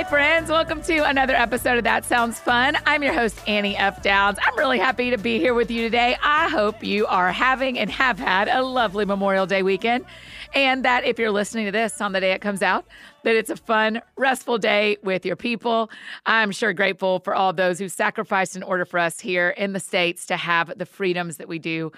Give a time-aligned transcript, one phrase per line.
[0.00, 0.48] Hi, friends.
[0.48, 2.74] Welcome to another episode of That Sounds Fun.
[2.86, 4.02] I'm your host, Annie F.
[4.02, 4.38] Downs.
[4.40, 6.16] I'm really happy to be here with you today.
[6.22, 10.06] I hope you are having and have had a lovely Memorial Day weekend.
[10.54, 12.86] And that if you're listening to this on the day it comes out,
[13.24, 15.90] that it's a fun, restful day with your people.
[16.26, 19.80] I'm sure grateful for all those who sacrificed in order for us here in the
[19.80, 21.92] States to have the freedoms that we do.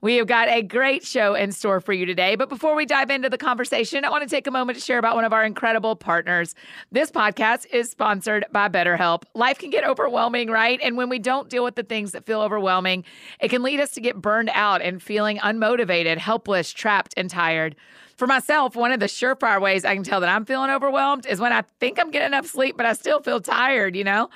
[0.00, 2.36] We have got a great show in store for you today.
[2.36, 4.98] But before we dive into the conversation, I want to take a moment to share
[4.98, 6.54] about one of our incredible partners.
[6.92, 9.24] This podcast is sponsored by BetterHelp.
[9.34, 10.78] Life can get overwhelming, right?
[10.82, 13.04] And when we don't deal with the things that feel overwhelming,
[13.40, 17.76] it can lead us to get burned out and feeling unmotivated, helpless, trapped, and tired.
[18.18, 21.38] For myself, one of the surefire ways I can tell that I'm feeling overwhelmed is
[21.38, 24.28] when I think I'm getting enough sleep, but I still feel tired, you know?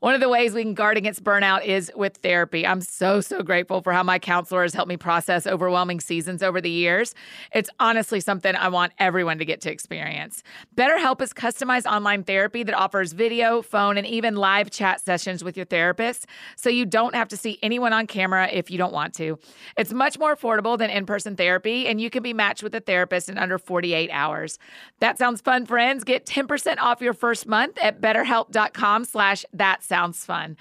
[0.00, 2.66] One of the ways we can guard against burnout is with therapy.
[2.66, 6.60] I'm so, so grateful for how my counselor has helped me process overwhelming seasons over
[6.60, 7.14] the years.
[7.54, 10.42] It's honestly something I want everyone to get to experience.
[10.76, 15.56] BetterHelp is customized online therapy that offers video, phone, and even live chat sessions with
[15.56, 16.26] your therapist,
[16.56, 19.38] so you don't have to see anyone on camera if you don't want to.
[19.78, 22.80] It's much more affordable than in person therapy, and you can be matched with a
[22.80, 24.58] therapist in under 48 hours.
[25.00, 26.04] That sounds fun, friends.
[26.04, 30.56] Get 10% off your first month at betterhelp.com slash that sounds fun.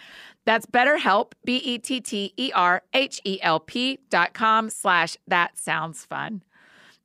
[0.45, 1.99] That's BetterHelp, B-E-T-T-E-R-H-E-L-P
[4.09, 6.41] dot com slash that sounds fun.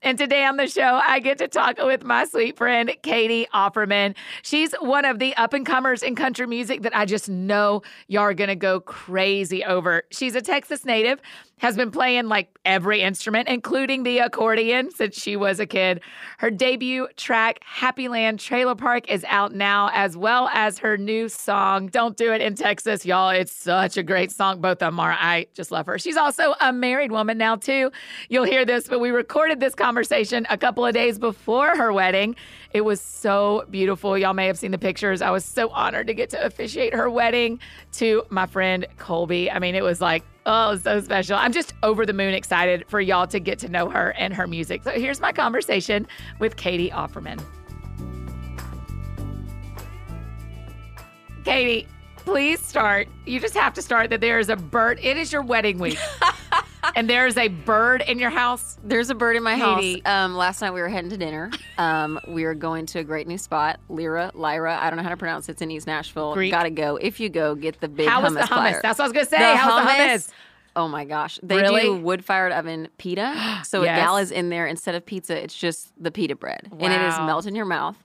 [0.02, 4.14] And today on the show, I get to talk with my sweet friend, Katie Offerman.
[4.42, 8.22] She's one of the up and comers in country music that I just know y'all
[8.22, 10.04] are going to go crazy over.
[10.10, 11.20] She's a Texas native,
[11.58, 16.02] has been playing like every instrument, including the accordion, since she was a kid.
[16.36, 21.30] Her debut track, Happy Land Trailer Park, is out now, as well as her new
[21.30, 23.06] song, Don't Do It in Texas.
[23.06, 24.60] Y'all, it's such a great song.
[24.60, 25.16] Both of them are.
[25.18, 25.98] I just love her.
[25.98, 27.90] She's also a married woman now, too.
[28.28, 32.36] You'll hear this, but we recorded this conversation a couple of days before her wedding.
[32.74, 34.18] It was so beautiful.
[34.18, 35.22] Y'all may have seen the pictures.
[35.22, 37.60] I was so honored to get to officiate her wedding
[37.92, 39.50] to my friend Colby.
[39.50, 41.36] I mean, it was like, oh, so special.
[41.36, 44.46] I'm just over the moon excited for y'all to get to know her and her
[44.46, 44.84] music.
[44.84, 46.06] So here's my conversation
[46.38, 47.42] with Katie Offerman.
[51.44, 51.86] Katie,
[52.16, 53.08] please start.
[53.26, 54.98] You just have to start that there is a bird.
[55.02, 55.98] It is your wedding week.
[56.96, 58.78] and there's a bird in your house.
[58.84, 60.02] There's a bird in my Katie.
[60.04, 60.24] house.
[60.26, 61.50] Um, last night we were heading to dinner.
[61.78, 64.78] Um, we were going to a great new spot, Lyra, Lyra.
[64.80, 65.52] I don't know how to pronounce it.
[65.52, 66.34] It's in East Nashville.
[66.34, 66.52] Greek.
[66.52, 66.96] Gotta go.
[66.96, 68.46] If you go, get the big How hummus was the hummus?
[68.48, 68.80] platter.
[68.82, 69.38] That's what I was gonna say.
[69.38, 69.90] The How's the
[70.30, 70.32] hummus?
[70.76, 71.38] Oh my gosh.
[71.42, 71.82] They Really?
[71.82, 73.60] do wood fired oven pita.
[73.64, 73.98] So Yes.
[73.98, 76.68] a gal is in there instead of pizza, it's just the pita bread.
[76.70, 77.26] And it is Wow.
[77.26, 77.96] melt in your mouth.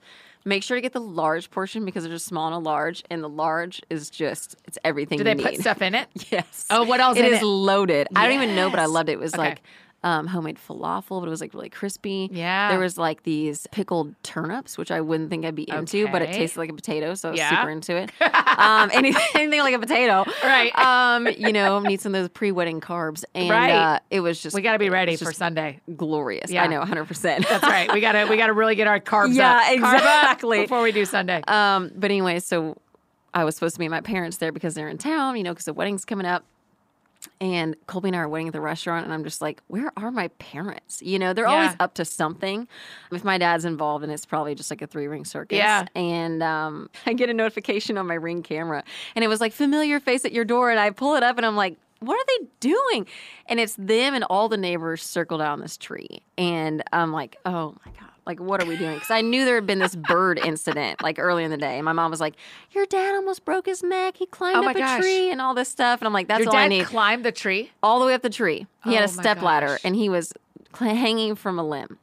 [0.43, 3.23] Make sure to get the large portion because there's a small and a large, and
[3.23, 5.43] the large is just it's everything Do they need.
[5.43, 6.07] put stuff in it?
[6.31, 6.65] Yes.
[6.69, 7.35] Oh, what else It in is it?
[7.35, 8.07] It is loaded.
[8.15, 9.13] I don't even know, but I loved it.
[9.13, 9.41] It was Okay.
[9.49, 9.61] like
[10.03, 12.27] um, homemade falafel, but it was like really crispy.
[12.31, 12.69] Yeah.
[12.71, 16.33] There was like these pickled turnips, which I wouldn't think I'd be into, but it
[16.33, 17.49] tasted like a potato, so I was Yeah.
[17.51, 18.11] super into it.
[18.57, 20.25] um, anything, anything like a potato.
[20.43, 20.75] Right.
[20.75, 23.71] Um, you know, need some of those pre-wedding carbs, and Right.
[23.71, 25.79] uh, it was just We got to be ready for Sunday.
[25.95, 26.49] glorious.
[26.49, 26.63] Yeah.
[26.63, 27.05] I know, 100.
[27.05, 27.91] percent That's right.
[27.93, 29.63] We gotta we gotta really get our carbs Yeah, up.
[29.65, 30.61] Carb up exactly.
[30.61, 31.41] before we do Sunday.
[31.47, 32.77] Um, but anyway, so
[33.33, 35.65] I was supposed to meet my parents there because they're in town, you know, because
[35.65, 36.43] the wedding's coming up.
[37.41, 40.11] And Colby and I are waiting at the restaurant, and I'm just like, where are
[40.11, 41.01] my parents?
[41.01, 41.51] You know, they're Yeah.
[41.51, 42.67] always up to something.
[43.11, 45.57] If my dad's involved, and it's probably just like a three ring circus.
[45.57, 45.85] Yeah.
[45.95, 48.83] And um, I get a notification on my ring camera,
[49.15, 50.69] and it was like, familiar face at your door.
[50.69, 53.07] And I pull it up, and I'm like, what are they doing?
[53.47, 56.21] And it's them and all the neighbors circled out on this tree.
[56.37, 58.10] And I'm like, oh my God.
[58.31, 58.93] Like, what are we doing?
[58.93, 61.75] Because I knew there had been this bird incident like early in the day.
[61.75, 62.35] And my mom was like,
[62.71, 64.15] Your dad almost broke his neck.
[64.15, 65.01] He climbed Oh up a gosh.
[65.01, 65.99] tree and all this stuff.
[65.99, 66.85] And I'm like, That's Your all I need.
[66.85, 67.71] climbed the tree.
[67.83, 68.67] all the way up the tree.
[68.85, 70.31] He had Oh a my step ladder and he was
[70.79, 71.97] hanging from a limb.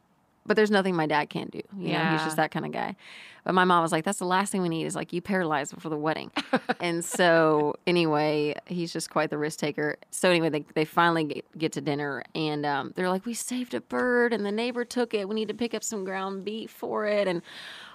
[0.49, 1.61] But there's nothing my dad can't do.
[1.77, 2.97] You know, he's just that kind of guy.
[3.45, 5.75] But my mom was like, that's the last thing we need is like you paralyzed
[5.75, 6.31] before the wedding.
[6.81, 9.97] and so anyway, he's just quite the risk taker.
[10.11, 13.75] So anyway, they, they finally get, get to dinner and um, they're like, we saved
[13.75, 15.29] a bird and the neighbor took it.
[15.29, 17.41] We need to pick up some ground beef for it and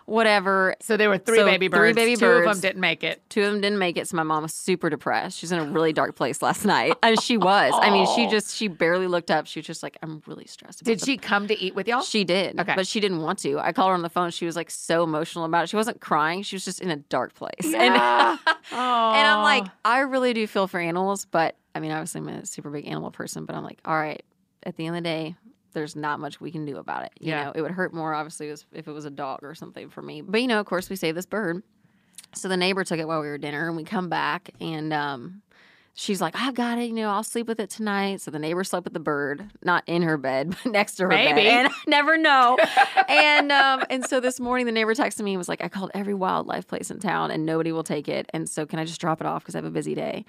[0.05, 0.75] whatever.
[0.81, 1.95] So there were three So, baby three birds.
[1.95, 3.21] baby Two of them didn't make it.
[3.29, 5.37] Two of them didn't make it, so my mom was super depressed.
[5.39, 6.93] She's in a really dark place last night.
[7.03, 7.73] And she was.
[7.75, 9.47] I mean, she just she barely looked up.
[9.47, 10.81] She was just like, I'm really stressed.
[10.81, 12.01] About Did she come to eat with y'all?
[12.01, 12.73] she did, Okay.
[12.75, 13.59] but she didn't want to.
[13.59, 14.31] I called her on the phone.
[14.31, 15.69] She was like so emotional about it.
[15.69, 16.43] She wasn't crying.
[16.43, 17.51] She was just in a dark place.
[17.63, 18.37] And, Yeah.
[18.71, 22.45] and I'm like, I really do feel for animals, but I mean, obviously, I'm a
[22.45, 23.45] super big animal person.
[23.45, 24.23] But I'm like, all right,
[24.63, 25.35] at the end of the day,
[25.73, 27.11] there's not much we can do about it.
[27.19, 27.45] You Yeah.
[27.45, 30.21] know, it would hurt more obviously if it was a dog or something for me.
[30.21, 31.61] But you know, of course, we saved this bird.
[32.35, 35.43] So the neighbor took it while we were dinner, and we come back, and um,
[35.93, 36.85] she's like, "I've got it.
[36.85, 39.83] You know, I'll sleep with it tonight." So the neighbor slept with the bird, not
[39.85, 41.31] in her bed, but next to her Maybe.
[41.31, 42.57] bed, and I never know.
[43.07, 45.91] and um, and so this morning, the neighbor texted me and was like, "I called
[45.93, 48.27] every wildlife place in town, and nobody will take it.
[48.33, 50.25] And so can I just drop it off because I have a busy day?"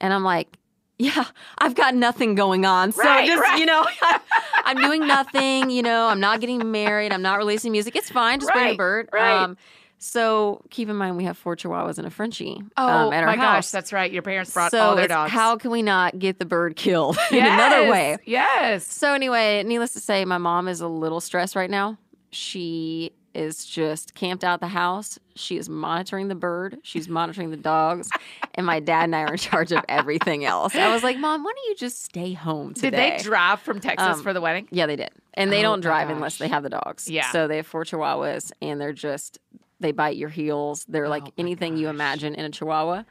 [0.00, 0.56] And I'm like.
[1.00, 1.24] Yeah,
[1.58, 2.92] I've got nothing going on.
[2.92, 3.58] So Right, just, right.
[3.58, 3.84] you know,
[4.64, 7.96] I'm doing nothing, you know, I'm not getting married, I'm not releasing music.
[7.96, 9.08] It's fine, just bring a bird.
[9.12, 9.44] right.
[9.44, 9.56] Um,
[10.02, 13.26] so keep in mind we have four chihuahuas and a Frenchie Oh um, at our
[13.26, 13.66] my house.
[13.66, 14.10] gosh, that's right.
[14.10, 15.30] Your parents brought so all their dogs.
[15.30, 18.16] how can we not get the bird killed in another Yes, way?
[18.24, 18.86] Yes.
[18.86, 21.98] So anyway, needless to say, my mom is a little stressed right now.
[22.30, 25.18] She is just camped out the house.
[25.36, 26.78] She is monitoring the bird.
[26.82, 28.10] She's monitoring the dogs,
[28.54, 30.74] and my dad and I are in charge of everything else.
[30.74, 33.80] I was like, "Mom, why don't you just stay home today?" Did they drive from
[33.80, 34.68] Texas Um, for the wedding?
[34.70, 35.10] Yeah, they did.
[35.34, 37.08] And they Oh don't drive unless they have the dogs.
[37.08, 37.30] Yeah.
[37.30, 39.38] So they have four chihuahuas and they're just
[39.78, 40.84] they bite your heels.
[40.88, 43.04] They're like Oh my anything you imagine in a chihuahua.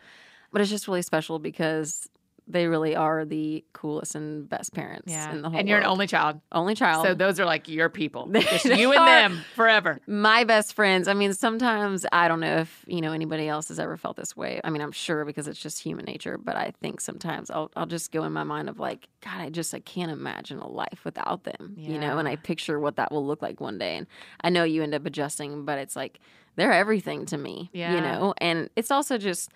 [0.52, 2.10] But it's just really special because
[2.52, 5.32] they really are the coolest and best parents Yeah.
[5.32, 6.42] in the whole And you're an only child.
[6.52, 7.06] only child.
[7.06, 8.26] So those are like your people.
[8.34, 10.00] Just you and them forever.
[10.08, 11.08] my best friends.
[11.08, 14.36] I mean, sometimes I don't know if you know anybody else has ever felt this
[14.36, 14.60] way.
[14.64, 16.38] I mean, I'm sure because it's just human nature.
[16.38, 19.50] But I think sometimes I'll I'll just go in my mind of like, God, I
[19.50, 21.76] just I can't imagine a life without them.
[21.78, 21.92] Yeah.
[21.92, 23.96] You know, and I picture what that will look like one day.
[23.98, 24.08] And
[24.42, 26.20] I know you end up adjusting, but it's like
[26.56, 27.70] they're everything to me.
[27.74, 27.94] Yeah.
[27.96, 29.52] You know, and it's also just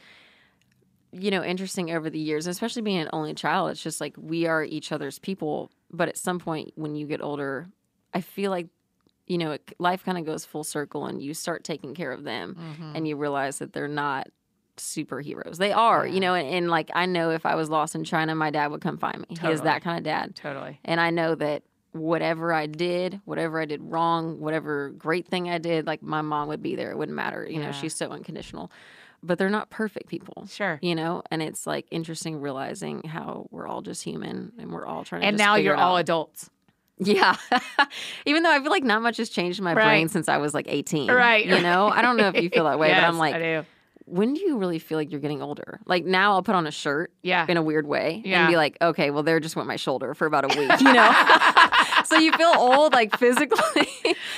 [1.13, 3.71] you know interesting over the years, especially being an only child.
[3.71, 5.69] It's just like we are each other's people.
[5.91, 7.67] But at some point, when you get older,
[8.13, 8.67] I feel like
[9.25, 12.23] you know, it, life kind of goes full circle and you start taking care of
[12.25, 12.95] them Mm-hmm.
[12.95, 14.27] and you realize that they're not
[14.77, 15.57] superheroes.
[15.57, 16.13] They are, Yeah.
[16.13, 18.67] you know, and, and like I know if I was lost in China, my dad
[18.71, 19.37] would come find me.
[19.39, 20.35] He is that kind of dad.
[20.35, 20.79] Totally.
[20.83, 25.57] And I know that whatever I did, whatever I did wrong, whatever great thing I
[25.59, 26.91] did, like my mom would be there.
[26.91, 27.45] It wouldn't matter.
[27.47, 27.67] You Yeah.
[27.67, 28.71] know, she's so unconditional.
[29.25, 30.47] But they're not perfect people.
[30.51, 30.77] Sure.
[30.81, 35.05] You know, and it's like interesting realizing how we're all just human and we're all
[35.05, 36.49] trying to And now you're all adults.
[36.99, 37.35] Yeah.
[38.25, 39.85] Even though I feel like not much has changed in my Right.
[39.85, 41.09] brain since I was like 18.
[41.09, 41.45] Right.
[41.45, 43.65] You know, I don't know if you feel that way, but I'm like, I do.
[44.05, 45.79] when do you really feel like you're getting older?
[45.85, 47.45] Like now I'll put on a shirt Yeah.
[47.47, 48.41] in a weird way Yeah.
[48.43, 50.93] and be like, okay, well, there just went my shoulder for about a week, you
[50.93, 51.11] know?
[52.05, 53.87] so you feel old, like physically.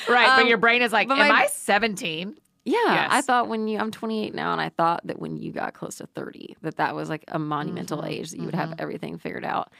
[0.07, 0.27] Right.
[0.27, 2.37] but Um, your brain is like, am my- I 17?
[2.65, 3.09] Yeah, Yes.
[3.11, 5.97] I thought when you I'm 28 now, and I thought that when you got close
[5.97, 9.17] to 30, that that was like a monumental Mhm, age that you would have everything
[9.19, 9.71] figured out.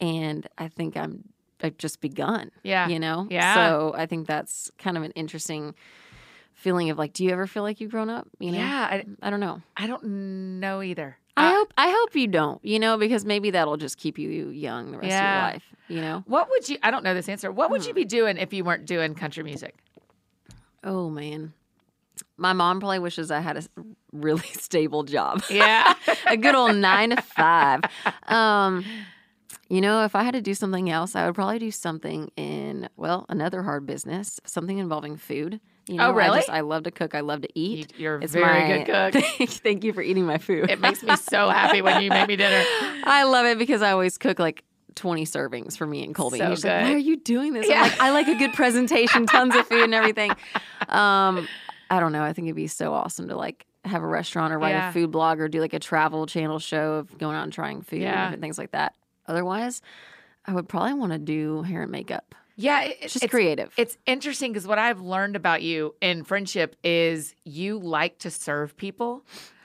[0.00, 1.24] And I think I'm
[1.62, 2.50] I've just begun.
[2.62, 2.88] Yeah.
[2.88, 3.26] you know.
[3.30, 3.54] Yeah.
[3.54, 5.74] So I think that's kind of an interesting
[6.54, 8.26] feeling of like, do you ever feel like you've grown up?
[8.38, 8.58] You know.
[8.58, 8.88] Yeah.
[8.90, 9.60] I, I don't know.
[9.76, 10.04] I don't
[10.60, 11.16] know either.
[11.36, 12.64] I hope I hope you don't.
[12.64, 15.64] You know, because maybe that'll just keep you young the rest of your life.
[15.88, 16.22] You know.
[16.26, 17.50] What would you, I don't know this answer.
[17.50, 17.72] What Hmm.
[17.72, 19.74] would you be doing if you weren't doing country music?
[20.84, 21.52] Oh man.
[22.36, 23.62] My mom probably wishes I had a
[24.12, 25.42] really stable job.
[25.50, 25.94] Yeah.
[26.26, 27.82] a good old nine to five.
[28.26, 28.84] Um,
[29.68, 32.88] you know, if I had to do something else, I would probably do something in
[32.96, 35.60] well, another hard business, something involving food.
[35.86, 36.38] You know, Oh, really?
[36.38, 37.14] I just I love to cook.
[37.14, 37.92] I love to eat.
[37.96, 39.24] You're a It's very my- good cook.
[39.50, 40.70] Thank you for eating my food.
[40.70, 42.62] It makes me so happy when you make me dinner.
[43.04, 44.64] I love it because I always cook like
[44.96, 46.38] 20 servings for me and Colby.
[46.38, 47.68] So and he's like, why are you doing this?
[47.68, 47.82] Yeah.
[47.84, 50.32] I'm like, I like a good presentation, tons of food and everything.
[50.88, 51.48] Um,
[51.90, 52.22] I don't know.
[52.22, 54.90] I think it'd be so awesome to like have a restaurant or write Yeah.
[54.90, 57.82] a food blog or do like a travel channel show of going out and trying
[57.82, 58.32] food Yeah.
[58.32, 58.94] and things like that.
[59.26, 59.82] Otherwise,
[60.46, 62.34] I would probably want to do hair and makeup.
[62.56, 63.72] Yeah, it- It's just creative.
[63.76, 68.76] It's interesting because what I've learned about you in friendship is you like to serve
[68.76, 69.24] people,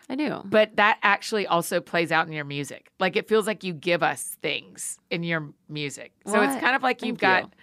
[0.10, 0.42] I do.
[0.46, 2.90] but that actually also plays out in your music.
[3.00, 6.14] Like it feels like you give us things in your music.
[6.26, 7.54] So it's kind of like you've thank got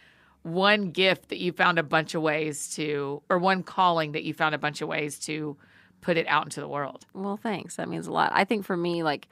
[0.42, 4.34] one gift that you found a bunch of ways to, or one calling that you
[4.34, 5.56] found a bunch of ways to
[6.00, 7.06] put it out into the world.
[7.14, 7.76] Well, thanks.
[7.76, 8.32] That means a lot.
[8.34, 9.28] I think for me, like,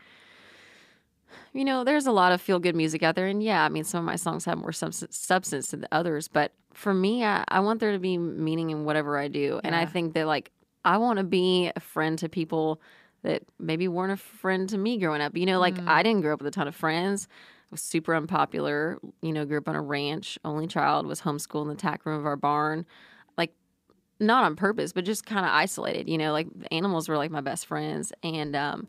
[1.53, 3.27] you know, there's a lot of feel good music out there.
[3.27, 6.29] And yeah, I mean, some of my songs have more subs- substance than others.
[6.29, 9.61] But for me, I, I want there to be meaning in whatever I do.
[9.65, 10.53] And I think that, like,
[10.85, 12.81] I want to be a friend to people
[13.23, 15.37] that maybe weren't a friend to me growing up.
[15.37, 15.89] You know, like, Mm.
[15.89, 17.27] I didn't grow up with a ton of friends.
[17.71, 18.99] Was super unpopular.
[19.23, 22.19] You know, grew up on a ranch, only child, was homeschooled in the tack room
[22.19, 22.85] of our barn.
[23.39, 23.53] Like,
[24.19, 26.09] not on purpose, but just kind of isolated.
[26.09, 28.89] You know, like animals were like my best friends, and um,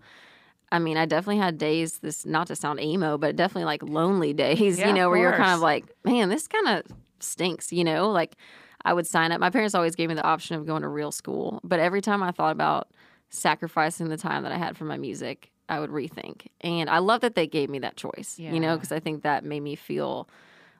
[0.71, 1.99] I mean, I definitely had days.
[1.99, 4.79] This not to sound emo, but definitely like lonely days.
[4.79, 7.71] Yeah, you know, where you're kind of like, man, this kind of stinks.
[7.71, 8.35] You know, like
[8.83, 9.39] I would sign up.
[9.39, 12.23] My parents always gave me the option of going to real school, but every time
[12.23, 12.89] I thought about
[13.29, 16.47] sacrificing the time that I had for my music, I would rethink.
[16.59, 18.35] And I love that they gave me that choice.
[18.37, 20.27] You know, because I think that made me feel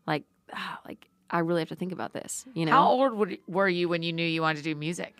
[0.05, 2.45] like, ah, like I really have to think about this.
[2.53, 5.15] You know, How old would, were you when you knew you wanted to do music?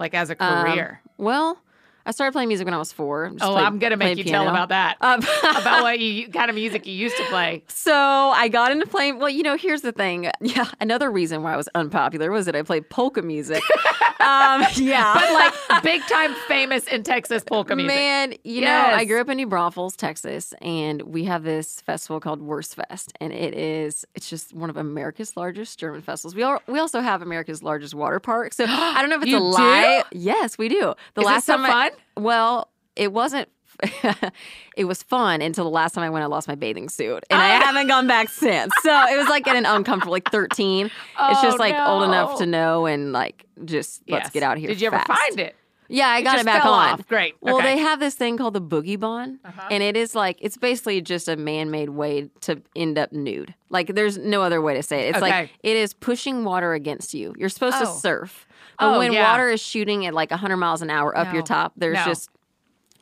[0.00, 1.00] Like as a Um, career?
[1.18, 1.56] Well,
[2.06, 3.32] I started playing music when I was four.
[3.40, 4.96] Oh, played- I'm going to make you tell about that.
[5.00, 7.62] Um, about what you kind of music you used to play.
[7.68, 9.18] So I got into playing.
[9.18, 10.30] Well, you know, here's the thing.
[10.40, 13.62] Yeah, another reason why I was unpopular was that I played polka music.
[14.20, 15.32] um, yeah, But
[15.72, 17.94] like big time famous in Texas polka music.
[17.96, 22.20] Man, you know, I grew up in New Braunfels, Texas, and we have this festival
[22.20, 26.34] called Wurstfest, and it is it's just one of America's largest German festivals.
[26.36, 28.52] We all, we also have America's largest water park.
[28.52, 30.02] So I don't know if it's You a lie.
[30.12, 30.18] do?
[30.18, 30.94] Yes, we do.
[31.14, 31.90] The Is last so time I- fun?
[32.16, 33.48] Well, it wasn't.
[34.76, 36.22] it was fun until the last time I went.
[36.22, 37.64] I lost my bathing suit, and I Oh.
[37.64, 38.72] haven't gone back since.
[38.82, 40.86] So it was like at an uncomfortable, like thirteen.
[40.86, 44.60] it's just Oh, like old enough to know and like just let's get out of
[44.60, 44.68] here.
[44.68, 45.54] Did you ever find it?
[45.88, 46.70] Yeah, I got just it back on.
[46.94, 47.06] off.
[47.06, 47.36] Great.
[47.40, 47.76] Well, Okay.
[47.76, 49.68] they have this thing called the Boogie Bahn, Uh-huh.
[49.70, 53.54] and it is like it's basically just a man-made way to end up nude.
[53.68, 55.08] Like there's no other way to say it.
[55.10, 55.30] It's Okay.
[55.30, 57.34] like it is pushing water against you.
[57.38, 57.92] You're supposed to Oh.
[57.94, 58.48] surf,
[58.78, 59.30] but Oh, when yeah.
[59.30, 62.04] water is shooting at like 100 miles an hour up your top, there's No.
[62.04, 62.30] just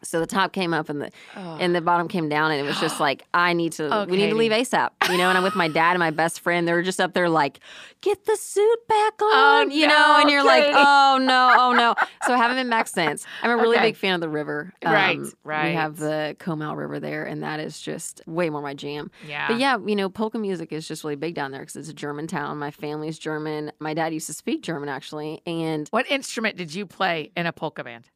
[0.05, 2.79] so the top came up and the and the bottom came down, and it was
[2.81, 3.93] just like I need to.
[3.93, 5.29] Oh, we need to leave ASAP, you know.
[5.29, 6.67] And I'm with my dad and my best friend.
[6.69, 7.61] They were just up there like,
[8.01, 10.17] get the suit back on, you know.
[10.21, 11.95] And you're like, oh no, oh no.
[12.27, 13.27] So I haven't been back since.
[13.43, 13.87] I'm a really Okay.
[13.89, 14.73] big fan of the river.
[14.85, 15.71] Right, Um, right.
[15.71, 19.11] We have the Comal River there, and that is just way more my jam.
[19.27, 19.49] Yeah.
[19.49, 21.95] But yeah, you know, polka music is just really big down there because it's a
[21.95, 22.59] German town.
[22.59, 23.73] My family's German.
[23.81, 27.53] My dad used to speak German actually, and What instrument did you play in a
[27.53, 28.09] polka band?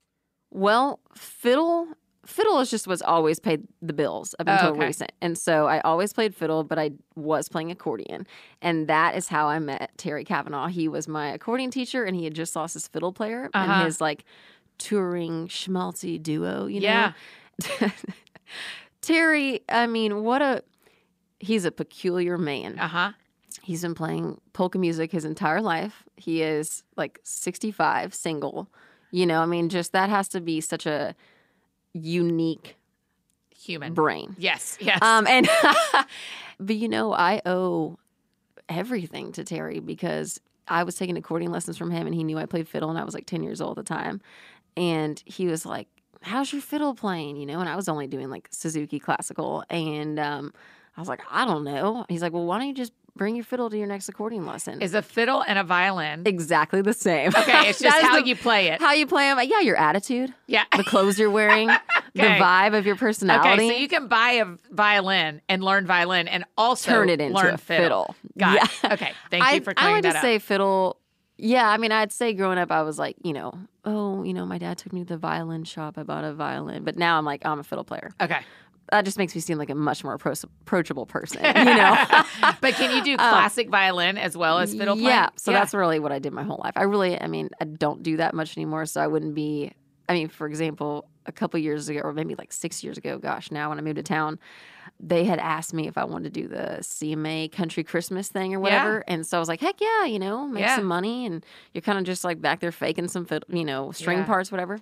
[0.51, 1.89] Well, fiddle.
[2.27, 4.87] Fiddle is just what's always paid the bills up Oh, until okay.
[4.87, 5.13] recent.
[5.23, 8.27] And so I always played fiddle, but I was playing accordion.
[8.61, 10.67] And that is how I met Terry Kavanaugh.
[10.67, 13.73] He was my accordion teacher and he had just lost his fiddle player Uh-huh.
[13.73, 14.25] and his like
[14.77, 17.13] touring schmaltzy duo, you know?
[17.81, 17.91] Yeah.
[19.01, 20.63] Terry, I mean, what a
[21.41, 22.79] he's a peculiar man.
[22.79, 23.13] Uh huh.
[23.63, 26.05] He's been playing polka music his entire life.
[26.17, 28.69] He is like 65, single.
[29.11, 31.15] You know, I mean, just that has to be such a
[31.95, 32.77] unique
[33.57, 33.95] Human.
[33.95, 34.37] brain.
[34.39, 34.77] Yes.
[34.81, 35.01] Yes.
[35.03, 35.49] Um, and
[36.61, 37.99] but you know, I owe
[38.69, 42.47] everything to Terry because I was taking accordion lessons from him, and he knew I
[42.47, 44.21] played fiddle, and I was like ten years old at the time,
[44.77, 45.89] and he was like,
[46.23, 50.19] "How's your fiddle playing?" You know, and I was only doing like Suzuki classical, and
[50.21, 50.53] um,
[50.97, 53.45] I was like, "I don't know." He's like, "Well, why don't you just bring your
[53.45, 56.23] fiddle to your next accordion lesson?" is a fiddle and a violin.
[56.25, 57.29] exactly the same.
[57.37, 58.81] Okay, it's just how the- you play it.
[58.81, 59.39] how you play them.
[59.47, 60.65] Yeah, your attitude, Yeah.
[60.77, 61.67] the clothes you're wearing,
[62.15, 63.65] the vibe of your personality.
[63.65, 67.37] Okay, so you can buy a violin and learn violin and also turn it into
[67.37, 68.15] learn a fiddle.
[68.15, 68.17] fiddle.
[68.39, 68.91] Got yeah.
[68.91, 68.93] it.
[68.95, 70.23] Okay, thank I, you for I clearing would that just up.
[70.23, 70.97] say fiddle.
[71.41, 73.53] Yeah, I mean, I'd say growing up, I was like, you know,
[73.85, 75.97] oh, you know, my dad took me to the violin shop.
[75.97, 78.11] I bought a violin, but now I'm like, I'm a fiddle player.
[78.21, 78.41] okay,
[78.91, 81.97] That just makes me seem like a much more appro- approachable person, you know.
[82.61, 85.09] but can you do um, classic violin as well as fiddle playing?
[85.09, 86.73] Yeah, so that's really what I did my whole life.
[86.77, 89.73] I really, I mean, I don't do that much anymore, so I wouldn't be.
[90.11, 93.51] I mean, for example, a couple years ago, or maybe like six years ago, gosh,
[93.51, 94.39] now when I moved to town,
[94.99, 98.59] they had asked me if I wanted to do the CMA Country Christmas thing or
[98.61, 99.13] whatever, Yeah.
[99.15, 100.77] and so I was like, heck yeah, you know, make Yeah.
[100.77, 104.21] some money, and you're kind of just like back there faking some, you know, string
[104.21, 104.25] Yeah.
[104.25, 104.79] parts, whatever.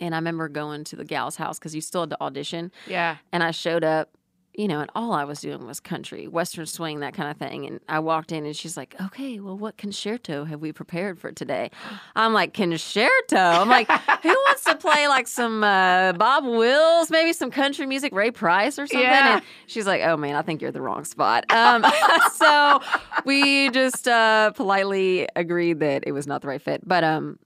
[0.00, 3.16] And I remember going to the gal's house because you still had to audition, yeah.
[3.32, 4.10] and I showed up,
[4.58, 7.64] you know, and all I was doing was country, western swing, that kind of thing.
[7.64, 11.30] And I walked in and she's like, okay, well, what concerto have we prepared for
[11.30, 11.70] today?
[12.16, 13.36] I'm like, concerto?
[13.36, 18.12] I'm like, who wants to play like some uh, Bob Wills, maybe some country music,
[18.12, 19.00] Ray Price or something?
[19.00, 19.36] Yeah.
[19.36, 21.48] And she's like, oh man, I think you're the wrong spot.
[21.52, 21.84] Um,
[22.32, 22.80] so
[23.24, 26.80] we just uh, politely agreed that it was not the right fit.
[26.84, 27.38] But um,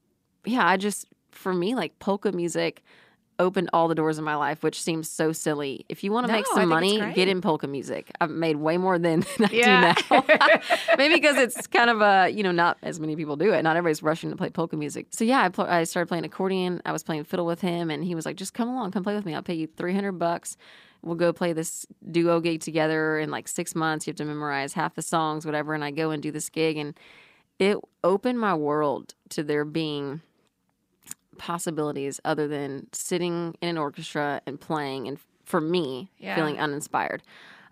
[0.46, 2.82] yeah, I just, for me, like polka music
[3.38, 5.84] opened all the doors in my life, which seems so silly.
[5.88, 8.12] If you want to No, make some money, get in polka music.
[8.20, 9.94] I've made way more than, than I Yeah.
[9.94, 10.24] do now.
[10.98, 13.62] Maybe because it's kind of a, you know, not as many people do it.
[13.62, 15.06] Not everybody's rushing to play polka music.
[15.10, 16.82] So yeah, I, pl- I started playing accordion.
[16.84, 19.14] I was playing fiddle with him, and he was like, just come along, come play
[19.14, 19.34] with me.
[19.34, 20.56] I'll pay you 300 bucks.
[21.00, 24.06] We'll go play this duo gig together in like six months.
[24.06, 25.74] You have to memorize half the songs, whatever.
[25.74, 26.94] And I go and do this gig, and
[27.58, 30.20] it opened my world to there being
[31.38, 36.34] possibilities other than sitting in an orchestra and playing and for me Yeah.
[36.36, 37.22] feeling uninspired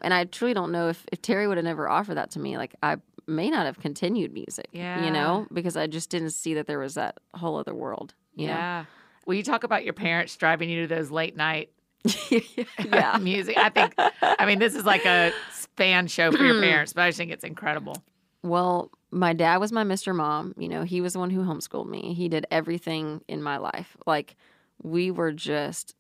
[0.00, 2.57] and i truly don't know if, if terry would have never offered that to me
[2.57, 5.05] like i may not have continued music Yeah.
[5.05, 8.47] you know because i just didn't see that there was that whole other world you
[8.47, 8.55] know?
[8.55, 8.85] Yeah.
[9.26, 11.71] Will you talk about your parents driving you to those late night
[12.31, 13.57] yeah music?
[13.59, 15.33] I think, I mean, this is like a
[15.76, 18.02] fan show for your parents, but I just think it's incredible.
[18.43, 20.14] Well, my dad was my Mr.
[20.14, 20.55] Mom.
[20.57, 22.14] You know, he was the one who homeschooled me.
[22.14, 23.97] He did everything in my life.
[24.07, 24.37] Like,
[24.83, 25.95] we were just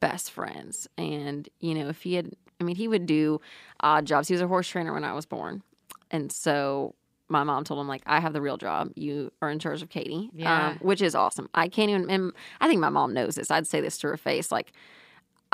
[0.00, 0.88] best friends.
[0.96, 3.40] And, you know, if he had, I mean, he would do
[3.80, 4.28] odd jobs.
[4.28, 5.62] He was a horse trainer when I was born.
[6.10, 6.94] And so
[7.28, 8.92] my mom told him, like, I have the real job.
[8.94, 10.68] You are in charge of Katie, Yeah.
[10.68, 11.48] um, which is awesome.
[11.54, 13.50] I can't even, and I think my mom knows this.
[13.50, 14.52] I'd say this to her face.
[14.52, 14.72] Like,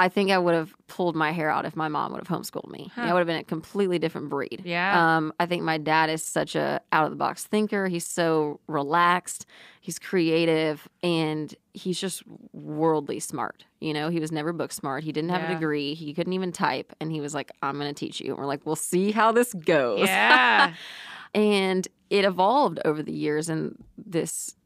[0.04, 2.70] I think I would have pulled my hair out if my mom would have homeschooled
[2.70, 2.90] me.
[2.94, 3.02] Huh.
[3.02, 4.62] I would have been a completely different breed.
[4.64, 5.16] Yeah.
[5.16, 7.86] Um, I think my dad is such a out of the box thinker.
[7.86, 9.46] He's so relaxed.
[9.80, 13.64] He's creative, and he's just worldly smart.
[13.80, 15.04] You know, he was never book smart.
[15.04, 15.50] He didn't have Yeah.
[15.50, 15.94] a degree.
[15.94, 18.46] He couldn't even type, and he was like, "I'm going to teach you." And we're
[18.46, 20.74] like, "We'll see how this goes." Yeah.
[21.34, 24.56] and it evolved over the years, and this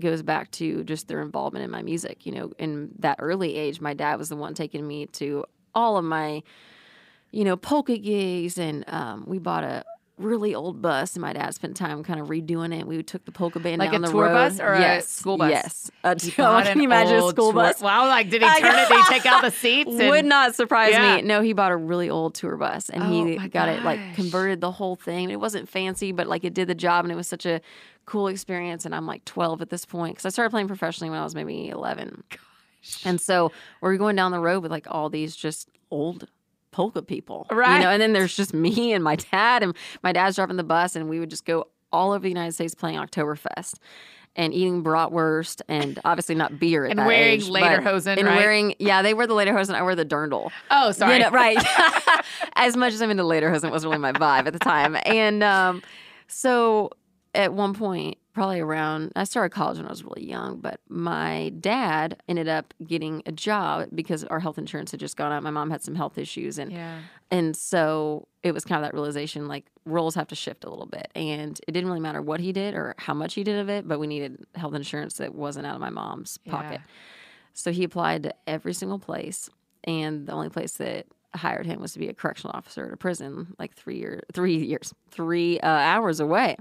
[0.00, 2.26] goes back to just their involvement in my music.
[2.26, 5.96] You know, in that early age, my dad was the one taking me to all
[5.96, 6.42] of my,
[7.30, 9.84] you know, polka gigs, and um, we bought a
[10.18, 12.86] really old bus, and my dad spent time kind of redoing it.
[12.86, 14.32] We took the polka band Like down a the tour road.
[14.34, 15.50] bus or a yes, school bus?
[15.50, 16.62] Yes, a He tour.
[16.62, 17.80] Can you imagine a school tour- bus?
[17.80, 18.88] Wow, like did he turn it?
[18.88, 19.90] Did he take out the seats?
[19.98, 21.16] And, Would not surprise Yeah.
[21.16, 21.22] me.
[21.22, 24.60] No, he bought a really old tour bus and Oh, he got it like converted
[24.60, 25.30] the whole thing.
[25.30, 27.60] It wasn't fancy, but like it did the job and it was such a
[28.04, 28.84] cool experience.
[28.84, 31.34] And I'm like 12 at this point because I started playing professionally when I was
[31.34, 32.22] maybe 11.
[32.30, 33.02] Gosh.
[33.04, 36.28] And so we're going down the road with like all these just old
[36.70, 37.76] polka people, Right.
[37.78, 40.64] You know, and then there's just me and my dad, and my dad's driving the
[40.64, 43.74] bus, and we would just go all over the United States playing Oktoberfest.
[44.36, 48.36] And eating bratwurst and obviously not beer at And that wearing age, lederhosen, and right?
[48.36, 51.14] wearing yeah they wear the lederhosen I wear the dirndl Oh, sorry.
[51.14, 51.56] you know, right.
[52.54, 54.96] as much as I'm into lederhosen, it wasn't really my vibe at the time.
[55.04, 55.82] And um,
[56.28, 56.90] so
[57.34, 61.52] at one point, probably around, I started college when I was really young, but my
[61.58, 65.42] dad ended up getting a job because our health insurance had just gone up.
[65.42, 66.58] My mom had some health issues.
[66.58, 67.00] And, Yeah.
[67.32, 70.86] and so it was kind of that realization like roles have to shift a little
[70.86, 71.08] bit.
[71.16, 73.88] And it didn't really matter what he did or how much he did of it,
[73.88, 76.80] but we needed health insurance that wasn't out of my mom's pocket.
[77.54, 79.50] So he applied to every single place,
[79.82, 81.06] and the only place that
[81.38, 84.56] hired him was to be a correctional officer at a prison, like three year, three
[84.56, 86.56] years, three uh, hours away.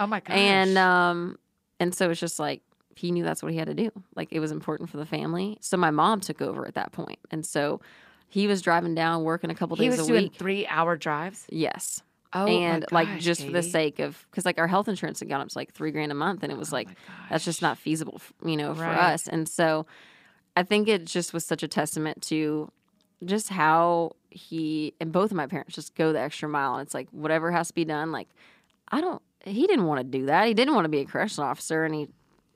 [0.00, 0.36] Oh my gosh.
[0.36, 1.38] And um,
[1.80, 2.62] and so it's just like
[2.94, 3.90] he knew that's what he had to do.
[4.14, 5.58] Like it was important for the family.
[5.60, 7.80] So my mom took over at that point, and so
[8.28, 10.34] he was driving down, working a couple he days was a doing week.
[10.34, 11.46] three hour drives.
[11.50, 12.02] Yes.
[12.34, 15.20] Oh, my and like gosh, just for the sake of because like our health insurance
[15.20, 16.88] had gone up to like three grand a month and it was Oh like
[17.30, 19.86] that's just not feasible you know for us and so
[20.54, 22.70] i think it just was such a testament to
[23.24, 26.94] just how he and both of my parents just go the extra mile and it's
[26.94, 28.28] like whatever has to be done like
[28.92, 31.48] i don't he didn't want to do that he didn't want to be a correctional
[31.48, 32.06] officer and he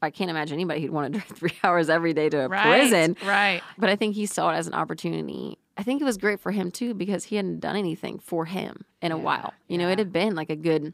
[0.03, 2.61] i can't imagine anybody who'd want to drive three hours every day to a Right.
[2.63, 3.63] prison Right.
[3.79, 5.59] but I think he saw it as an opportunity.
[5.77, 8.85] I think it was great for him too because he hadn't done anything for him
[9.01, 9.55] in a while.
[9.69, 10.93] You know, it had been like a good,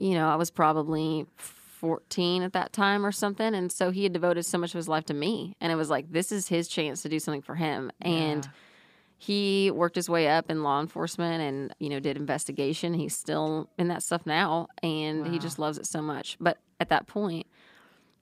[0.00, 3.54] you know, I was probably 14 at that time or something.
[3.54, 5.54] And so he had devoted so much of his life to me.
[5.60, 7.90] And it was like, this is his chance to do something for him.
[8.00, 8.50] And Yeah.
[9.22, 12.94] He worked his way up in law enforcement and, you know, did investigation.
[12.94, 14.68] He's still in that stuff now.
[14.82, 16.38] And he just loves it so much.
[16.40, 17.46] But at that point,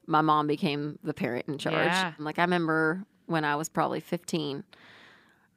[0.08, 1.86] my mom became the parent in charge.
[1.86, 2.14] Yeah.
[2.18, 4.64] Like I remember when I was probably 15,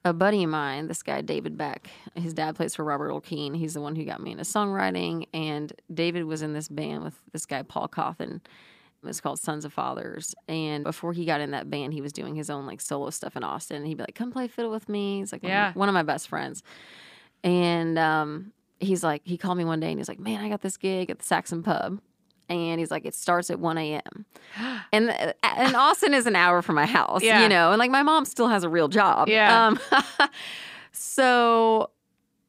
[0.06, 3.56] a buddy of mine, this guy David Beck, his dad plays for Robert Earl Keen.
[3.56, 7.19] He's the one who got me into songwriting, and David was in this band with
[7.32, 8.41] this guy Paul Cauthen,
[9.04, 10.36] It's called Sons of Fathers.
[10.48, 13.36] And before he got in that band, he was doing his own like solo stuff
[13.36, 13.78] in Austin.
[13.78, 15.74] And he'd be like, "Come play fiddle with me." He's like, one of my- Yeah.
[15.74, 16.62] one of my best friends.
[17.44, 20.62] And um, he's like, he called me one day and he's like, "Man, I got
[20.62, 22.00] this gig at the Saxon Pub."
[22.50, 24.26] And he's like, it starts at 1 a.m.
[24.92, 27.44] And, uh, and Austin is an hour from my house, Yeah.
[27.44, 29.30] you know, and like my mom still has a real job.
[29.30, 29.68] Yeah.
[29.68, 29.80] Um,
[30.92, 31.90] so,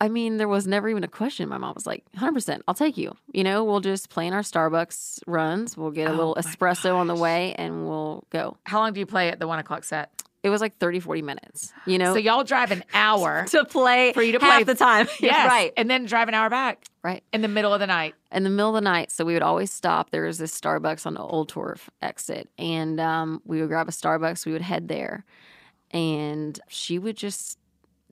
[0.02, 1.48] I mean, there was never even a question.
[1.48, 3.16] My mom was like, 100%, I'll take you.
[3.32, 5.76] You know, we'll just plan our Starbucks runs.
[5.76, 8.56] We'll get a Oh little espresso on the way and we'll go.
[8.66, 10.10] How long do you play at the one o'clock set?
[10.42, 13.44] It was like 30, 40 minutes, you know, So y'all drive an hour.
[13.50, 15.06] to play For you to half play- the time.
[15.20, 15.72] yes, right.
[15.76, 17.22] And then drive an hour back Right.
[17.32, 18.16] in the middle of the night.
[18.32, 19.12] in the middle of the night.
[19.12, 20.10] So we would always stop.
[20.10, 23.92] There was this Starbucks on the Old Torf exit, and um, we would grab a
[23.92, 24.44] Starbucks.
[24.44, 25.24] We would head there,
[25.92, 27.56] and she would just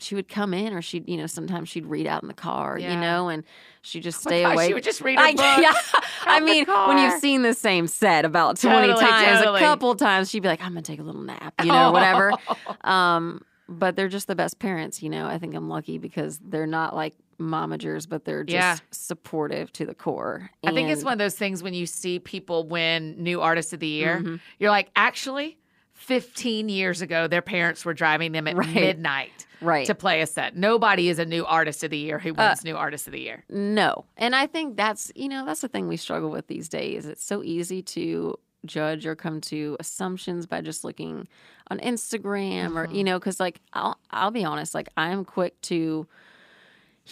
[0.03, 2.79] she would come in, or she'd you know sometimes she'd read out in the car,
[2.79, 2.95] Yeah.
[2.95, 3.45] you know, and
[3.83, 4.69] she'd just Oh stay gosh, away.
[4.69, 5.41] She would just read I, book.
[5.63, 5.73] yeah,
[6.25, 9.61] I mean, when you've seen the same set about twenty Totally, times, totally.
[9.61, 12.33] a couple times, she'd be like, "I'm gonna take a little nap," you know, whatever.
[12.85, 15.27] Um, but they're just the best parents, you know.
[15.27, 18.77] I think I'm lucky because they're not like momagers, but they're just Yeah.
[18.91, 20.51] supportive to the core.
[20.67, 23.81] I think it's one of those things when you see people win new artist of
[23.81, 24.41] the year, Mhm.
[24.59, 25.57] you're like, actually,
[26.01, 28.75] 15 years ago, their parents were driving them at Right.
[28.75, 29.87] midnight right.
[29.87, 30.57] to play a set.
[30.57, 33.21] Nobody is a new artist of the year who Uh, wins new artist of the
[33.21, 33.45] year.
[33.51, 34.07] No.
[34.17, 37.07] And I think that's, you know, that's the thing we struggle with these days.
[37.07, 41.29] It's so easy to judge or come to assumptions by just looking
[41.71, 42.95] on Instagram or, Mhm.
[42.95, 46.07] you know, cuz like I'll I'll be honest, like I'm quick to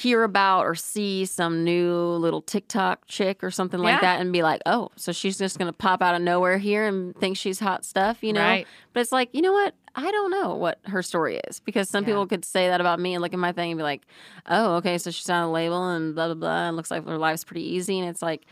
[0.01, 4.01] hear about or see some new little TikTok chick or something like Yeah.
[4.03, 6.87] that and be like, "Oh, so she's just going to pop out of nowhere here
[6.87, 8.41] and think she's hot stuff," you know?
[8.43, 8.67] Right.
[8.93, 9.75] But it's like, you know what?
[9.95, 12.09] I don't know what her story is because some Yeah.
[12.11, 14.03] people could say that about me and look at my thing and be like,
[14.47, 16.69] oh, okay, so she's on a label and blah, blah, blah.
[16.69, 17.99] And looks like her life's pretty easy.
[17.99, 18.47] And it's like,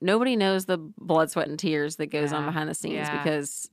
[0.00, 3.22] nobody knows the blood, sweat, and tears that goes on behind the scenes Yeah.
[3.22, 3.70] because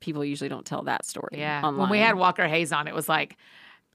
[0.00, 1.28] people usually don't tell that story.
[1.38, 1.60] Yeah.
[1.62, 1.80] Online.
[1.80, 3.36] When we had Walker Hayes on, it was like,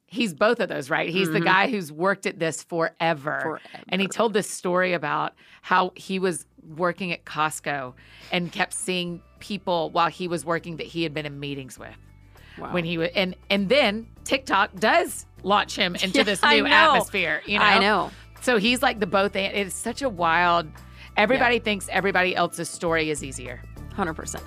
[0.10, 1.10] he's both of those, right?
[1.10, 1.46] He's the Mhm.
[1.46, 3.60] guy who's worked at this forever.
[3.90, 6.46] And he told this story about how he was
[6.76, 7.94] working at Costco
[8.32, 11.96] and kept seeing people while he was working that he had been in meetings with.
[12.58, 12.74] Wow.
[12.74, 17.42] when he was and and then TikTok does launch him into this new atmosphere.
[17.46, 18.12] You know, I know.
[18.42, 19.34] So he's like the both.
[19.38, 20.68] and It's such a wild.
[21.16, 23.62] Everybody thinks everybody else's story is easier.
[23.96, 24.42] 100%.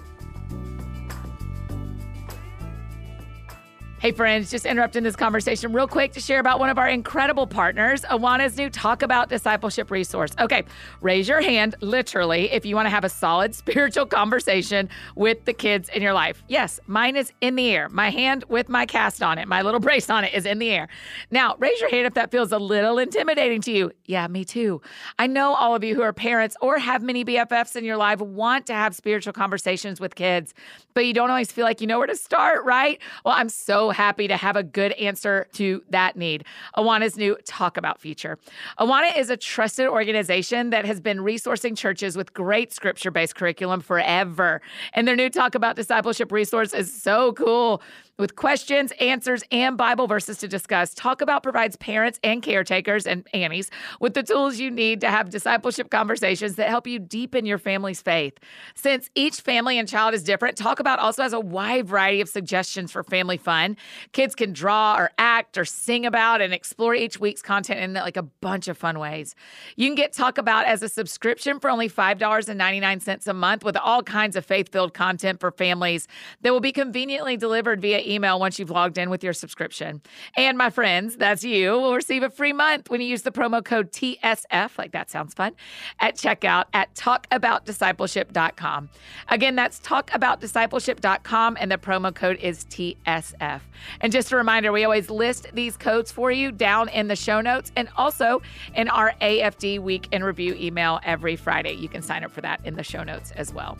[4.03, 7.47] Hey, friends, just interrupting this conversation real quick to share about one of our incredible
[7.47, 10.33] partners, Awana's new Talk About Discipleship resource.
[10.41, 10.65] Okay,
[11.01, 15.53] raise your hand, literally, if you want to have a solid spiritual conversation with the
[15.53, 16.43] kids in your life.
[16.49, 17.89] Yes, mine is in the air.
[17.91, 20.71] My hand with my cast on it, my little brace on it is in the
[20.71, 20.89] air.
[21.31, 23.93] Now, raise your hand if that feels a little intimidating to you.
[24.07, 24.83] Yeah, me too.
[25.21, 28.19] I know all of you who are parents or have many BFFs in your life
[28.19, 30.55] want to have spiritual conversations with kids,
[30.93, 33.01] but you don't always feel like you know where to start, right?
[33.25, 36.45] Well, I'm so happy to have a good answer to that need.
[36.77, 38.39] Awana's new Talk About feature.
[38.79, 43.81] Awana is a trusted organization that has been resourcing churches with great scripture based curriculum
[43.81, 44.61] forever.
[44.93, 47.83] And their new Talk About Discipleship resource is so cool.
[48.23, 53.27] With questions, answers, and Bible verses to discuss, Talk About provides parents and caretakers and
[53.35, 57.59] Annies with the tools you need to have discipleship conversations that help you deepen your
[57.59, 58.39] family's faith.
[58.77, 62.29] Since each family and child is different, Talk About also has a wide variety of
[62.29, 63.77] suggestions for family fun.
[64.13, 68.17] Kids can draw or act or sing about and explore each week's content in like
[68.17, 69.35] a bunch of fun ways.
[69.75, 74.05] You can get Talk About as a subscription for only $5.99 a month with all
[74.05, 76.07] kinds of faith filled content for families
[76.43, 80.03] that will be conveniently delivered via email once you've logged in with your subscription.
[80.37, 83.65] And my friends, that's you, will receive a free month when you use the promo
[83.65, 85.53] code TSF, like that sounds fun,
[86.01, 88.89] at checkout at talkaboutdiscipleship.com.
[89.29, 93.61] Again, that's talkaboutdiscipleship.com, and the promo code is TSF.
[94.01, 97.41] And just a reminder, we always list these codes for you down in the show
[97.41, 98.43] notes and also
[98.75, 101.73] in our AFD Week in Review email every Friday.
[101.73, 103.79] You can sign up for that in the show notes as well.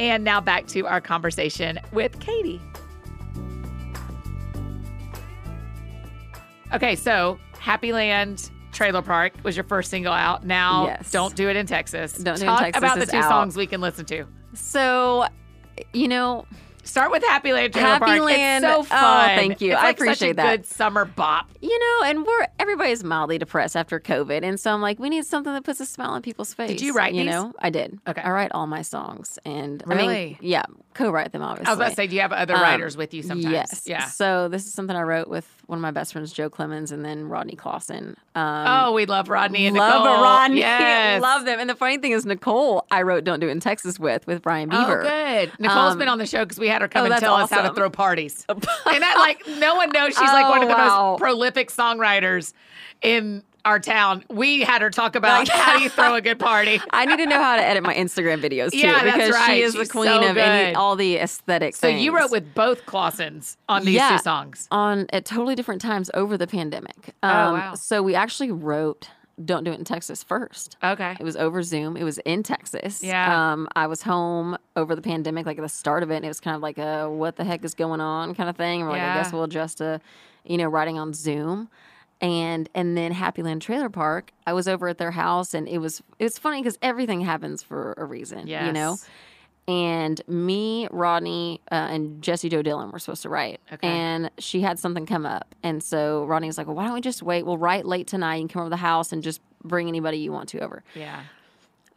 [0.00, 2.58] And now back to our conversation with Katie.
[6.72, 10.46] Okay, so Happy Land Trailer Park was your first single out.
[10.46, 11.10] Now, Yes.
[11.10, 12.14] don't do it in Texas.
[12.14, 13.28] Don't do it in Talk Texas about the two out.
[13.28, 14.24] songs we can listen to.
[14.54, 15.26] So,
[15.92, 16.46] you know,
[16.90, 18.20] Start with Happy Land Trailer Happy Park.
[18.22, 19.28] Land- It's so oh, fun.
[19.36, 19.70] thank you.
[19.72, 20.56] It's I like such a appreciate that.
[20.56, 21.48] Good summer bop.
[21.60, 25.24] you know, and we're everybody's mildly depressed after COVID, and so I'm like, we need
[25.24, 26.68] something that puts a smile on people's face.
[26.68, 27.30] Did you write You these?
[27.30, 28.00] know, I did.
[28.08, 28.20] Okay.
[28.20, 30.08] I write all my songs, and I Really?
[30.08, 30.62] mean, yeah,
[30.94, 31.68] co-write them obviously.
[31.68, 33.52] I was about to say, do you have other Um, writers with you sometimes?
[33.52, 33.82] Yes.
[33.86, 34.06] Yeah.
[34.06, 37.04] So this is something I wrote with one of my best friends, Joe Clemens, and
[37.04, 38.16] then Rodney Clawson.
[38.34, 40.22] Um, oh, we love Rodney and love Nicole.
[40.22, 40.58] Rodney.
[40.60, 41.22] Yes.
[41.22, 41.58] love them.
[41.60, 44.42] And the funny thing is, Nicole, I wrote "Don't Do It in Texas" with with
[44.42, 45.00] Brian Beaver.
[45.00, 45.52] Oh, good.
[45.60, 47.50] Nicole's Um, been on the show because we had her come oh, and tell us
[47.50, 48.44] how to throw parties.
[48.48, 51.10] and that, like, no one knows she's like one of the Oh, wow.
[51.12, 52.52] most prolific songwriters
[53.02, 54.24] in our town.
[54.30, 56.80] We had her talk about Like- how do you throw a good party.
[56.90, 59.46] I need to know how to edit my Instagram videos too, Yeah, that's because right.
[59.56, 61.76] she is She's the queen so of any all the aesthetic.
[61.76, 64.16] So you wrote with both Clawsons on these Yeah.
[64.16, 64.66] two songs.
[64.70, 67.14] on at totally different times over the pandemic.
[67.22, 67.74] Um, Oh, wow.
[67.74, 69.08] So we actually wrote
[69.44, 70.76] "Don't Do It in Texas" first.
[70.84, 71.16] Okay.
[71.18, 71.96] It was over Zoom.
[71.96, 73.02] It was in Texas.
[73.02, 73.52] Yeah.
[73.52, 76.28] Um, I was home over the pandemic, like at the start of it, and it
[76.28, 78.80] was kind of like a "What the heck is going on?" kind of thing.
[78.80, 80.00] And we're like, I guess we'll adjust to,
[80.44, 81.68] you know, writing on Zoom.
[82.20, 86.02] And and then Happyland Trailer Park, I was over at their house, and it was
[86.18, 88.98] it was funny because everything happens for a reason, you know.
[89.68, 93.60] And me, Rodney, uh, and Jessie Jo Dillon were supposed to write.
[93.72, 93.86] Okay.
[93.86, 95.54] And she had something come up.
[95.62, 97.46] And so Rodney was like, well, why don't we just wait?
[97.46, 98.36] We'll write late tonight.
[98.36, 100.82] You can come over to the house and just bring anybody you want to over.
[100.94, 101.22] Yeah.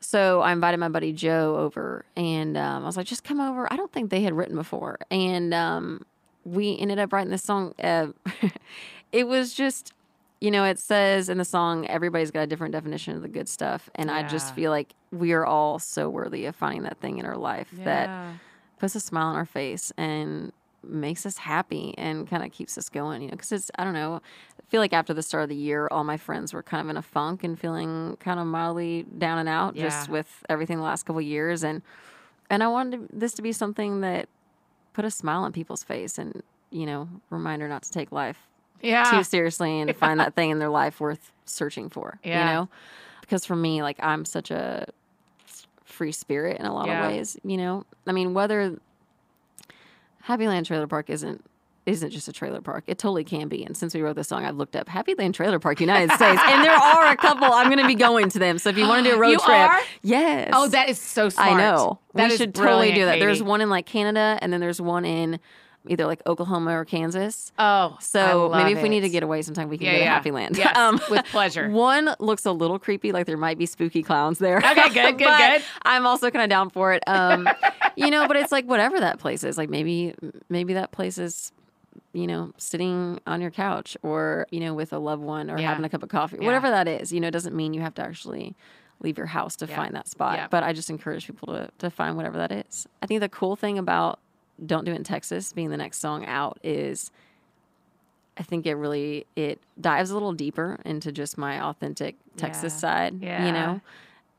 [0.03, 3.71] So I invited my buddy Joe over, and um, I was like, "Just come over."
[3.71, 6.05] I don't think they had written before, and um,
[6.43, 7.73] we ended up writing this song.
[7.81, 8.07] Uh,
[9.13, 9.93] it was just,
[10.43, 13.47] you know, it says in the song, everybody's got a different definition of the good
[13.47, 17.17] stuff, and I just feel like we are all so worthy of finding that thing
[17.17, 18.10] in our life that
[18.77, 20.51] puts a smile on our face and
[20.86, 23.93] makes us happy and kind of keeps us going, you know, because it's, I don't
[23.93, 24.15] know,
[24.60, 26.89] I feel like after the start of the year, all my friends were kind of
[26.89, 30.84] in a funk and feeling kind of mildly down and out just with everything the
[30.84, 31.63] last couple of years.
[31.63, 31.82] And,
[32.49, 34.27] and I wanted this to be something that
[34.91, 38.49] put a smile on people's face and, you know, reminder not to take life
[38.83, 39.09] Yeah.
[39.09, 42.39] too seriously and to find that thing in their life worth searching for, Yeah.
[42.49, 42.69] you know?
[43.21, 44.85] Because for me, like, I'm such a
[45.85, 47.05] free spirit in a lot Yeah.
[47.05, 47.85] of ways, you know?
[48.05, 48.77] I mean, whether
[50.21, 51.43] Happy Land Trailer Park isn't
[51.85, 52.85] isn't just a trailer park.
[52.87, 53.65] It totally can be.
[53.65, 56.41] And since we wrote this song, I've looked up Happy Land Trailer Park, United States,
[56.47, 57.43] and there are a couple.
[57.43, 58.57] I'm going to be going to them.
[58.57, 59.81] So if you want to do a road You trip, are?
[60.01, 60.51] yes.
[60.53, 61.51] Oh, that is so smart.
[61.51, 61.99] I know.
[62.13, 63.19] That we should totally do that.
[63.19, 65.41] There's one in like Canada, and then there's one in
[65.87, 67.51] either like Oklahoma or Kansas.
[67.59, 70.03] Oh, So maybe if we need to get away sometime, we can Yeah, go to
[70.05, 70.13] yeah.
[70.13, 70.59] Happy Land.
[70.59, 71.69] Um, with pleasure.
[71.71, 74.57] One looks a little creepy, like there might be spooky clowns there.
[74.57, 75.63] Okay, good, good, good.
[75.83, 77.03] I'm also kind of down for it.
[77.07, 77.49] Um,
[77.95, 79.57] you know, but it's like whatever that place is.
[79.57, 80.15] Like maybe
[80.49, 81.51] maybe that place is,
[82.13, 85.67] you know, sitting on your couch or you know with a loved one or Yeah.
[85.69, 86.45] having a cup of coffee, Yeah.
[86.45, 87.11] whatever that is.
[87.11, 88.55] You know, it doesn't mean you have to actually
[89.01, 89.75] leave your house to Yeah.
[89.75, 90.49] find that spot.
[90.49, 92.87] But I just encourage people to to find whatever that is.
[93.01, 94.19] I think the cool thing about
[94.65, 97.11] "Don't Do It in Texas" being the next song out is.
[98.35, 102.79] I think it really it dives a little deeper into just my authentic Texas Yeah.
[102.79, 103.45] side, Yeah.
[103.45, 103.81] you know.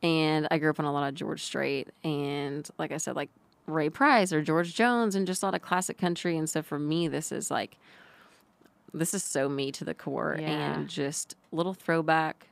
[0.03, 3.31] And I grew up on a lot of George Strait and like I said like
[3.69, 6.77] Ray Price or George Jones and just a lot of classic country and so for
[6.79, 7.77] me this is like
[8.93, 10.49] this is so me to the core Yeah.
[10.75, 12.49] and just little throwback,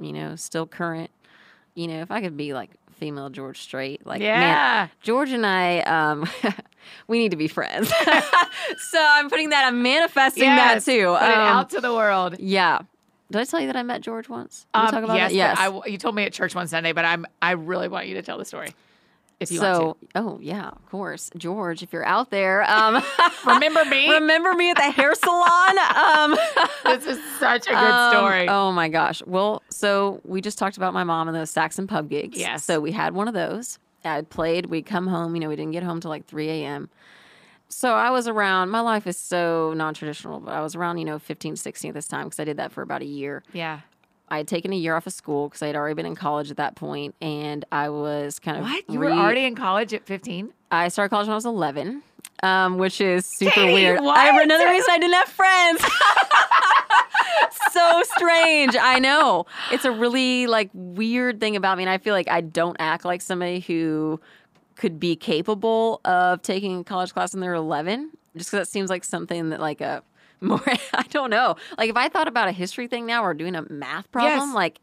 [0.00, 1.10] you know, still current.
[1.74, 4.88] You know, if I could be like female George Strait, like man, Yeah.
[5.02, 6.28] George and I, um,
[7.08, 7.88] we need to be friends.
[8.90, 10.84] so I'm putting that, I'm manifesting Yes.
[10.84, 11.06] that too.
[11.18, 12.36] Put it Um, out to the world.
[12.38, 12.80] yeah.
[13.30, 14.66] Did I tell you that I met George once?
[14.72, 15.36] Did we Um, talk about yes, that?
[15.36, 15.58] Yes.
[15.58, 18.22] I, you told me at church one Sunday, but I'm I really want you to
[18.22, 18.68] tell the story.
[19.40, 23.02] If you want so, oh yeah, of course, George, if you're out there, um.
[23.46, 24.08] Remember me?
[24.20, 25.78] remember me at the hair salon.
[25.78, 26.36] Um,
[26.84, 28.48] this is such a good um, story.
[28.48, 29.22] Oh my gosh.
[29.26, 32.38] Well, so we just talked about my mom and those Saxon pub gigs.
[32.38, 32.64] Yes.
[32.64, 33.78] So we had one of those.
[34.06, 34.66] I played.
[34.66, 35.34] We'd come home.
[35.34, 36.88] You know, we didn't get home till like 3 a.m.
[37.68, 38.70] So I was around.
[38.70, 42.06] My life is so non-traditional, but I was around, you know, 15, 16 at this
[42.06, 43.42] time because I did that for about a year.
[43.52, 43.80] yeah.
[44.28, 46.50] I had taken a year off of school because I had already been in college
[46.50, 48.82] at that point, and I was kind of What?
[48.90, 50.52] You were already in college at 15?
[50.72, 52.02] I started college when I was 11,
[52.42, 54.00] um, which is super Katie, weird.
[54.00, 54.18] what?
[54.18, 55.80] I, another reason I didn't have friends.
[57.72, 58.76] so strange.
[58.80, 59.46] I know.
[59.72, 63.04] It's a really like weird thing about me, and I feel like I don't act
[63.04, 64.20] like somebody who
[64.76, 68.90] could be capable of taking a college class when they're 11, just because that seems
[68.90, 70.02] like something that like a
[70.40, 70.60] more
[70.92, 71.56] I don't know.
[71.78, 74.54] Like if I thought about a history thing now or doing a math problem, Yes.
[74.54, 74.80] like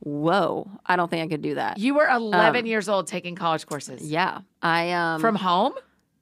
[0.00, 1.78] whoa, I don't think I could do that.
[1.78, 4.02] You were 11 Um, years old taking college courses.
[4.02, 5.72] yeah, I um From home?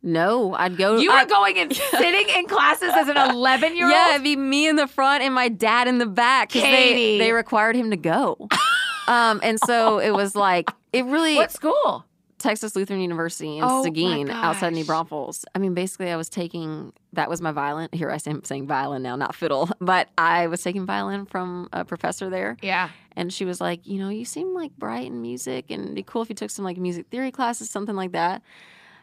[0.02, 0.98] No, I'd go.
[0.98, 3.92] You were going and sitting in classes as an 11 year old?
[3.94, 7.18] Yeah, it'd be me in the front and my dad in the back because Katie.
[7.18, 8.36] they, they required him to go.
[9.08, 12.04] um, and so it was like it really What school?
[12.38, 14.84] Texas Lutheran University in Oh, Seguin outside of New.
[14.84, 15.44] Braunfels.
[15.54, 17.88] I mean, basically, I was taking that was my violin.
[17.92, 21.84] Here I am saying violin now, not fiddle, but I was taking violin from a
[21.84, 22.88] professor there, Yeah.
[23.14, 26.02] and she was like, you know, you seem like bright in music, and it'd be
[26.02, 28.42] cool if you took some like music theory classes, something like that.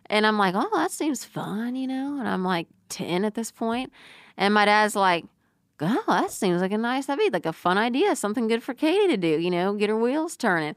[0.10, 2.18] And I'm like, oh, that seems fun, you know.
[2.20, 3.92] And I'm like 10 at this point.
[4.38, 5.26] And my dad's like,
[5.82, 8.74] oh, that seems like a nice, that'd be like a fun idea, something good for
[8.74, 10.76] Katie to do, you know, get her wheels turning.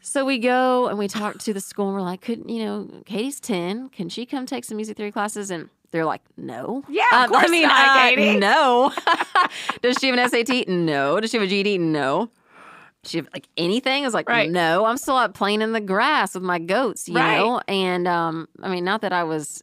[0.00, 3.02] So we go and we talk to the school and we're like, couldn't you know,
[3.06, 3.90] Katie's 10.
[3.90, 5.50] Can she come take some music theory classes?
[5.50, 6.82] And they're like, no.
[6.88, 8.36] Yeah, of course I mean, not, uh, Katie.
[8.38, 8.92] no.
[9.82, 10.68] Does she have an SAT?
[10.68, 11.20] No.
[11.20, 11.78] Does she have a GED?
[11.78, 12.30] No.
[13.04, 14.04] She like anything?
[14.04, 14.48] I was like, Right.
[14.50, 14.84] no.
[14.84, 17.36] I'm still out playing in the grass with my goats, you Right.
[17.36, 17.60] know?
[17.66, 19.62] And um, I mean, not that I was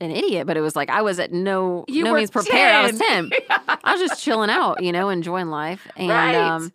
[0.00, 2.74] an idiot, but it was like I was at no You no means prepared.
[2.74, 3.30] I was 10.
[3.30, 3.32] 10.
[3.84, 5.86] I was just chilling out, you know, enjoying life.
[5.94, 6.34] And Right.
[6.34, 6.72] um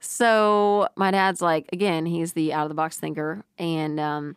[0.00, 3.44] so my dad's like, again, he's the out of the box thinker.
[3.58, 4.36] And um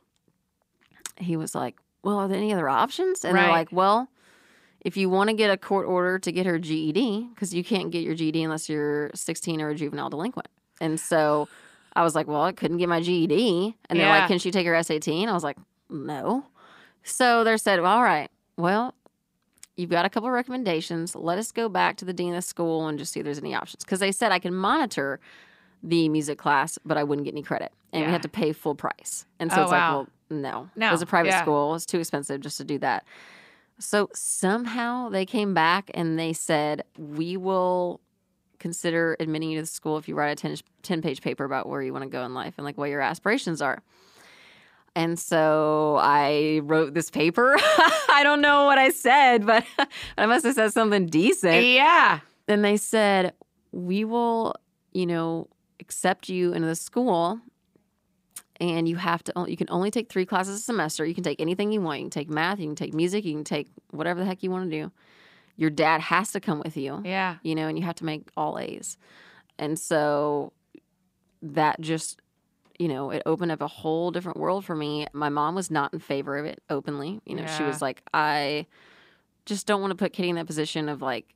[1.18, 3.26] he was like, Well, are there any other options?
[3.26, 4.10] And they're like, Well,
[4.82, 7.90] if you want to get a court order to get her GED, because you can't
[7.90, 10.50] get your GED unless you're 16 or a juvenile delinquent.
[10.82, 11.48] And so
[11.96, 13.76] I was like, Well, I couldn't get my GED.
[13.90, 14.20] And they're Yeah.
[14.20, 15.08] like, Can she take her SAT?
[15.08, 15.58] And I was like,
[15.90, 16.46] No.
[17.04, 18.94] So they said, well, All right, well,
[19.76, 21.16] you've got a couple of recommendations.
[21.16, 23.40] Let us go back to the dean of the school and just see if there's
[23.40, 23.84] any options.
[23.84, 25.20] Because they said I can monitor
[25.82, 27.72] the music class, but I wouldn't get any credit.
[27.92, 28.12] And we Yeah.
[28.14, 29.26] had to pay full price.
[29.40, 29.78] And so Oh, it's wow.
[29.78, 30.08] like, well,
[30.40, 30.70] no.
[30.76, 31.42] No, It was a private yeah.
[31.42, 31.72] school.
[31.72, 33.04] It was too expensive just to do that.
[33.80, 38.00] So somehow they came back and they said, we will
[38.64, 41.68] consider admitting you to the school if you write a 10, 10 page paper about
[41.68, 43.84] where you want to go in life and like what your aspirations are.
[44.96, 47.58] And so I wrote this paper.
[47.60, 49.66] I don't know what I said, but
[50.18, 51.66] I must have said something decent.
[51.66, 52.22] yeah.
[52.48, 53.34] And they said,
[53.74, 54.56] We will,
[54.94, 55.50] you know,
[55.82, 57.42] accept you into the school.
[58.62, 61.06] And you have to, you can only take three classes a semester.
[61.06, 62.00] You can take anything you want.
[62.00, 64.52] You can take math, you can take music, you can take whatever the heck you
[64.52, 64.92] want to do.
[65.56, 67.36] Your dad has to come with you Yeah.
[67.44, 68.98] you know, and you have to make all A's.
[69.60, 70.52] And so
[71.44, 72.20] that just,
[72.80, 75.06] you know, it opened up a whole different world for me.
[75.14, 77.22] My mom was not in favor of it openly.
[77.26, 78.66] You know, she was like, I
[79.46, 81.34] just don't want to put Kitty in that position of like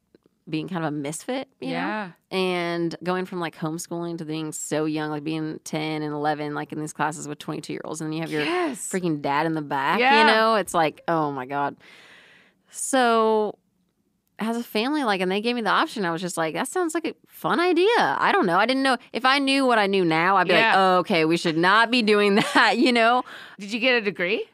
[0.50, 1.74] being kind of a misfit, you know?
[1.74, 2.12] yeah.
[2.32, 6.72] And going from like homeschooling to being so young, like being 10 and 11, like
[6.72, 8.90] in these classes with 22 year olds, and then you have your yes.
[8.90, 10.22] freaking dad in the back, Yeah.
[10.22, 10.56] you know?
[10.56, 11.76] It's like, oh my God.
[12.70, 13.58] So
[14.40, 16.68] as a family, like, and they gave me the option, I was just like, that
[16.68, 17.88] sounds like a fun idea.
[17.98, 18.58] I don't know.
[18.58, 20.68] I didn't know if I knew what I knew now, I'd be Yeah.
[20.70, 23.24] like, oh, okay, we should not be doing that, you know?
[23.60, 24.46] Did you get a degree?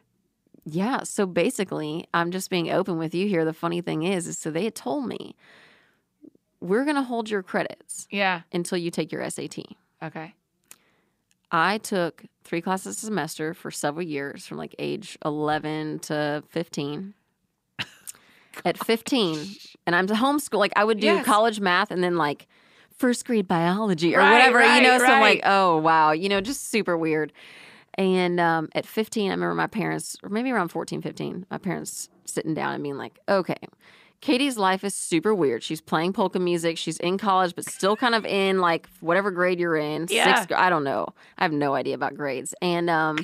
[0.65, 1.04] Yeah.
[1.04, 3.43] So basically, I'm just being open with you here.
[3.43, 5.36] The funny thing is, is so they had told me,
[6.62, 8.41] we're going to hold your credits Yeah.
[8.54, 9.58] until you take your SAT.
[10.02, 10.34] Okay.
[11.52, 17.13] I took three classes a semester for several years from like age 11 to 15.
[18.65, 21.25] At 15, and I'm to homeschool, like I would do Yes.
[21.25, 22.47] college math and then like
[22.97, 24.97] first grade biology or Right, whatever, right, you know?
[24.97, 27.33] So I'm like, oh, wow, you know, just super weird.
[27.95, 32.09] And um, at 15, I remember my parents, or maybe around 14, 15, my parents
[32.25, 33.57] sitting down and being like, okay,
[34.23, 35.63] Catie's life is super weird.
[35.63, 36.77] She's playing polka music.
[36.77, 40.07] She's in college, but still kind of in like whatever grade you're in.
[40.09, 40.39] Yeah.
[40.39, 41.09] Sixth, I don't know.
[41.38, 42.55] I have no idea about grades.
[42.62, 43.17] And um,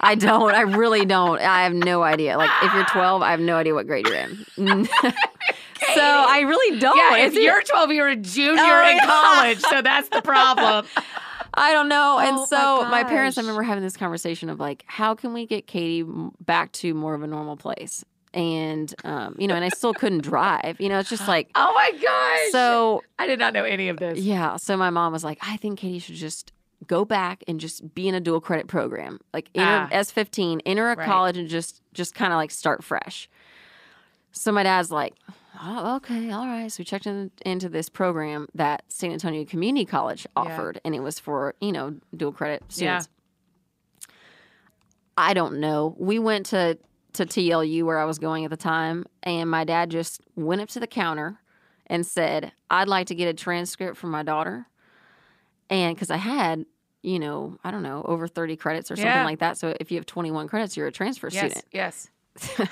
[0.00, 0.54] I don't.
[0.54, 1.40] I really don't.
[1.40, 2.38] I have no idea.
[2.38, 4.44] Like if you're 12, I have no idea what grade you're in.
[4.86, 6.96] so I really don't.
[6.96, 10.86] Yeah, if It's- you're 12, you're a junior Oh, in college, so that's the problem.
[11.54, 12.18] I don't know.
[12.20, 15.32] Oh, and my so my, parents, I remember having this conversation of like, how can
[15.32, 16.04] we get Catie
[16.38, 18.04] back to more of a normal place?
[18.34, 20.80] And um, you know, and I still couldn't drive.
[20.80, 22.52] You know, it's just like Oh my gosh.
[22.52, 23.02] so.
[23.18, 24.18] I did not know any of this.
[24.18, 24.56] Yeah.
[24.56, 26.52] So my mom was like, I think Catie should just
[26.86, 29.96] go back and just be in a dual credit program, like enter Ah.
[29.96, 31.06] S fifteen, enter a Right.
[31.06, 33.28] college, and just just kind of like start fresh.
[34.32, 35.14] So my dad's like,
[35.60, 36.70] oh, okay, all right.
[36.70, 40.42] So we checked in, into this program that San Antonio Community College Yeah.
[40.42, 42.98] offered, and it was for you know dual credit Yeah.
[43.00, 43.08] students.
[45.16, 45.96] I don't know.
[45.98, 46.78] We went to
[47.14, 50.68] to TLU where I was going at the time, and my dad just went up
[50.70, 51.40] to the counter
[51.86, 54.66] and said, "I'd like to get a transcript for my daughter,"
[55.70, 56.66] and because I had.
[57.00, 59.24] You know, I don't know, over 30 credits or something Yeah.
[59.24, 59.56] like that.
[59.56, 61.62] So if you have 21 credits, you're a transfer Yes.
[61.62, 61.64] student.
[61.70, 62.10] Yes.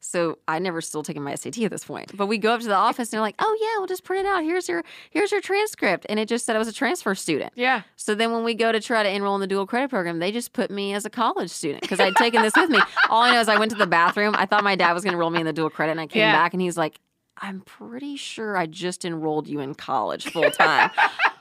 [0.00, 2.16] So I never still taken my SAT at this point.
[2.16, 4.26] But we go up to the office and they're like, "Oh yeah, we'll just print
[4.26, 4.42] it out.
[4.44, 7.52] Here's your here's your transcript." And it just said I was a transfer student.
[7.56, 7.82] Yeah.
[7.96, 10.30] So then when we go to try to enroll in the dual credit program, they
[10.30, 12.78] just put me as a college student because I'd taken this with me.
[13.10, 14.34] All I know is I went to the bathroom.
[14.38, 16.06] I thought my dad was going to enroll me in the dual credit, and I
[16.06, 16.32] came Yeah.
[16.32, 17.00] back and he's like,
[17.36, 20.90] "I'm pretty sure I just enrolled you in college full time."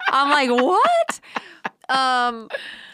[0.10, 1.20] I'm like, "What?"
[1.90, 2.50] Um,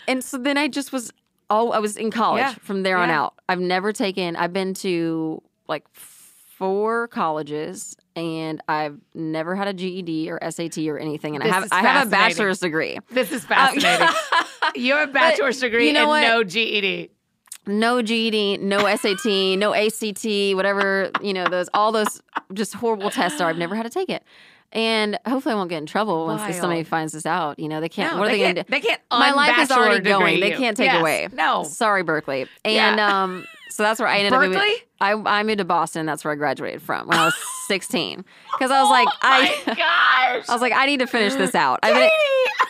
[0.07, 1.11] and so then I just was.
[1.49, 2.53] Oh, I was in college Yeah.
[2.61, 3.35] from there on out.
[3.47, 4.35] I've never taken.
[4.35, 10.97] I've been to like four colleges, and I've never had a GED or SAT or
[10.97, 11.35] anything.
[11.35, 12.99] And This I have I have a bachelor's degree.
[13.11, 14.07] This is fascinating.
[14.75, 16.21] you have a bachelor's degree you know and what?
[16.21, 17.09] no GED.
[17.65, 22.21] no GED, no SAT, no ACT, whatever, you know, those all those
[22.53, 23.49] just horrible tests are.
[23.49, 24.23] I've never had to take it.
[24.75, 27.59] And hopefully, I won't get in trouble once this- somebody finds this out.
[27.59, 28.13] You know, they can't.
[28.13, 28.69] No, what are they, they, going to do?
[28.71, 28.99] they can't.
[29.11, 30.35] My life is already going.
[30.35, 30.99] degree They can't take Yes.
[30.99, 31.27] away.
[31.31, 31.63] No.
[31.63, 32.47] Sorry, Berklee.
[32.65, 32.89] Yeah.
[32.89, 34.57] And um, so that's where I ended up moving.
[34.59, 34.75] Berklee?
[35.01, 36.05] I, I moved to Boston.
[36.05, 37.35] That's where I graduated from when I was
[37.67, 38.23] 16.
[38.51, 39.65] Because I was like, oh my I,
[40.37, 40.49] gosh.
[40.49, 41.79] I was like, I need to finish this out.
[41.83, 42.09] I mean,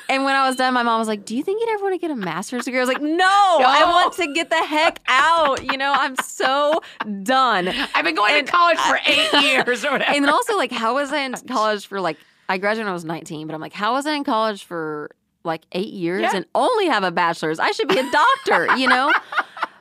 [0.09, 1.93] and when I was done, my mom was like, "Do you think you'd ever want
[1.95, 4.99] to get a master's degree?" I was like, "No, I want to get the heck
[5.07, 6.81] out." You know, I'm so
[7.23, 7.69] done.
[7.95, 10.11] I've been going and to college for eight years or whatever.
[10.11, 12.17] And then also, like, how was I in college for like?
[12.49, 15.09] I graduated when I was 19, but I'm like, how was I in college for
[15.45, 16.35] like eight years Yeah.
[16.35, 17.57] and only have a bachelor's?
[17.59, 19.11] I should be a doctor, you know.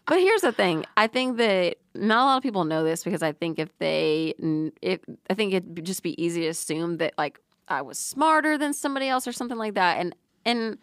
[0.06, 3.22] But here's the thing: I think that not a lot of people know this because
[3.22, 4.34] I think if they,
[4.82, 5.00] if
[5.30, 7.38] I think it'd just be easy to assume that like
[7.68, 9.98] I was smarter than somebody else or something like that.
[9.98, 10.78] And and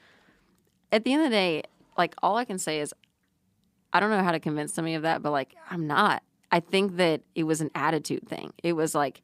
[0.91, 1.63] at the end of the day,
[1.97, 2.93] like all I can say is,
[3.91, 6.24] I don't know how to convince somebody of that, but like I'm not.
[6.51, 8.53] I think that it was an attitude thing.
[8.63, 9.22] It was like,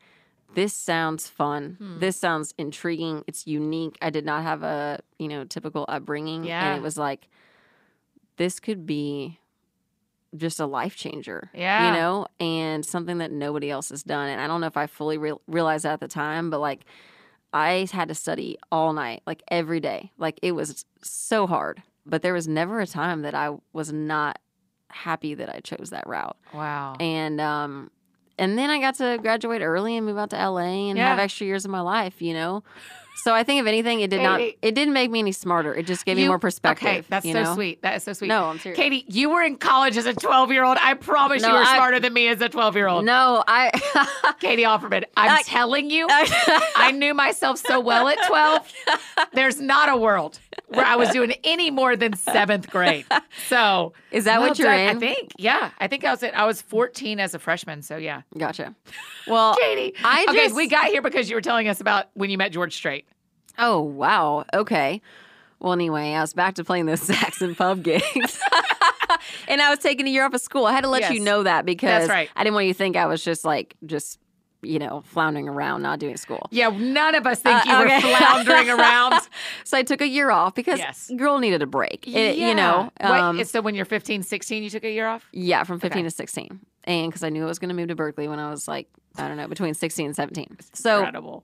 [0.54, 1.78] this sounds fun.
[1.80, 2.00] Hmm.
[2.00, 3.24] This sounds intriguing.
[3.26, 3.98] It's unique.
[4.02, 6.68] I did not have a you know typical upbringing, Yeah.
[6.74, 7.30] and it was like,
[8.38, 9.40] this could be
[10.38, 11.50] just a life changer.
[11.54, 11.88] Yeah.
[11.88, 14.30] You know, and something that nobody else has done.
[14.30, 16.86] And I don't know if I fully real realized that at the time, but like
[17.54, 20.12] I had to study all night, like every day.
[20.18, 21.82] Like it was so hard.
[22.06, 24.40] But there was never a time that I was not
[24.90, 26.38] happy that I chose that route.
[26.54, 26.96] wow.
[27.00, 27.92] And um
[28.38, 31.08] and then I got to graduate early and move out to LA and Yeah.
[31.10, 32.64] have extra years of my life, you know.
[33.24, 34.40] So I think if anything, it did not.
[34.42, 35.74] It didn't make me any smarter.
[35.74, 36.88] It just gave me more perspective.
[36.88, 37.54] Okay, that's you so know?
[37.56, 37.82] sweet.
[37.82, 38.28] That is so sweet.
[38.28, 38.78] No, I'm serious.
[38.78, 40.78] Catie, you were in college as a 12 year old.
[40.80, 43.06] I promise No, you were I- smarter than me as a 12 year old.
[43.06, 43.72] No, I.
[44.40, 48.74] Catie Offerman, I'm I- telling you, I knew myself so well at 12.
[49.34, 53.06] There's not a world where I was doing any more than seventh grade.
[53.48, 54.80] So Is that well what you're done.
[54.80, 54.98] in?
[54.98, 55.32] I think.
[55.38, 55.72] Yeah.
[55.80, 57.82] I think I was at, I was 14 as a freshman.
[57.82, 58.22] So yeah.
[58.38, 58.76] Gotcha.
[59.28, 59.94] Well, Catie.
[60.04, 62.52] I okay, just- we got here because you were telling us about when you met
[62.52, 63.06] George Strait.
[63.58, 64.46] Oh, wow.
[64.54, 65.02] Okay.
[65.60, 68.04] Well, anyway, I was back to playing those Saxon pub gigs.
[69.48, 70.66] and I was taking a year off of school.
[70.66, 72.30] I had to let you know that because That's right.
[72.36, 74.20] I didn't want you to think I was just like, just,
[74.66, 76.48] you know, floundering around, not doing school.
[76.52, 79.16] Yeah, none of us think Uh, you were floundering around.
[79.64, 81.12] So I took a year off because Yes.
[81.16, 82.08] girl needed a break.
[82.08, 83.12] It- You know, Yeah.
[83.12, 85.28] Wait, um, so when you're 15, 16, you took a year off?
[85.32, 86.04] yeah, from 15 Okay.
[86.10, 86.60] to 16.
[86.84, 88.88] And because I knew I was going to move to Berklee when I was like,
[89.18, 90.58] I don't know, between 16 and 17.
[90.74, 91.44] So Incredible.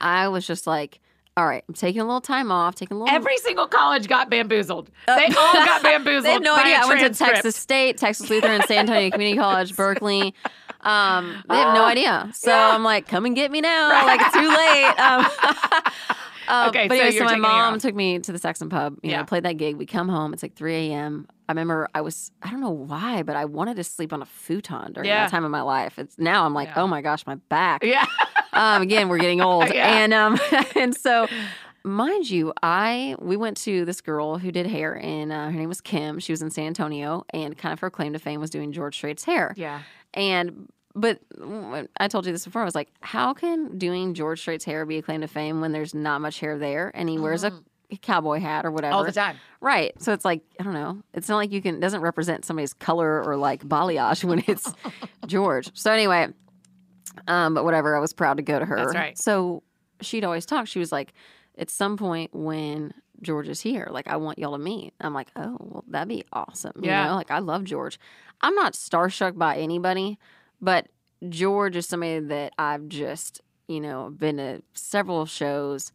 [0.00, 1.00] I was just like,
[1.36, 4.28] all right, I'm taking a little time off, taking a little Every single college got
[4.28, 4.90] bamboozled.
[5.06, 6.18] They all got bamboozled.
[6.26, 6.80] Uh, They have no idea.
[6.82, 7.24] I went to.
[7.24, 10.32] Texas State, Texas Lutheran, San Antonio Community College, Berklee.
[10.80, 12.30] Um, they have no idea.
[12.34, 12.74] So Yeah.
[12.74, 14.06] I'm like, come and get me now.
[14.06, 14.94] Like it's too late.
[14.98, 15.26] Um,
[16.48, 18.32] um, Okay, but so anyway, you're so my taking a year mom took me to
[18.32, 18.98] the Saxon pub.
[19.02, 19.18] You Yeah.
[19.18, 19.76] know, played that gig.
[19.76, 20.32] We come home.
[20.32, 21.28] It's like 3 a.m.
[21.48, 24.26] I remember I was I don't know why, but I wanted to sleep on a
[24.26, 25.24] futon during Yeah.
[25.24, 25.98] that time of my life.
[25.98, 26.82] It's now I'm like, Yeah.
[26.82, 27.82] oh my gosh, my back.
[27.84, 28.06] Yeah.
[28.52, 30.38] Um, again, we're getting old, and um,
[30.74, 31.26] and so,
[31.84, 35.68] mind you, I we went to this girl who did hair, and uh, her name
[35.68, 36.18] was Kim.
[36.18, 38.96] She was in San Antonio, and kind of her claim to fame was doing George
[38.96, 39.54] Strait's hair.
[39.56, 39.82] Yeah.
[40.14, 41.20] And but
[41.98, 42.62] I told you this before.
[42.62, 45.72] I was like, how can doing George Strait's hair be a claim to fame when
[45.72, 47.52] there's not much hair there, and he wears a
[48.02, 48.96] cowboy hat or whatever Mm.
[48.96, 49.36] All the time.
[49.60, 50.00] Right.
[50.02, 51.02] So it's like, I don't know.
[51.14, 54.72] It's not like you can, it doesn't represent somebody's color or like balayage when it's
[55.26, 55.70] George.
[55.74, 56.28] So anyway,
[57.26, 57.96] um, but whatever.
[57.96, 58.76] I was proud to go to her.
[58.76, 59.18] That's right.
[59.18, 59.62] So
[60.00, 60.66] she'd always talk.
[60.66, 61.14] She was like,
[61.58, 64.94] at some point when George is here, like, I want y'all to meet.
[65.00, 66.72] I'm like, oh, well, that'd be awesome.
[66.76, 67.08] You Yeah.
[67.08, 67.98] know, like, I love George.
[68.40, 70.18] I'm not starstruck by anybody,
[70.60, 70.86] but
[71.28, 75.92] George is somebody that I've just, you know, been to several shows.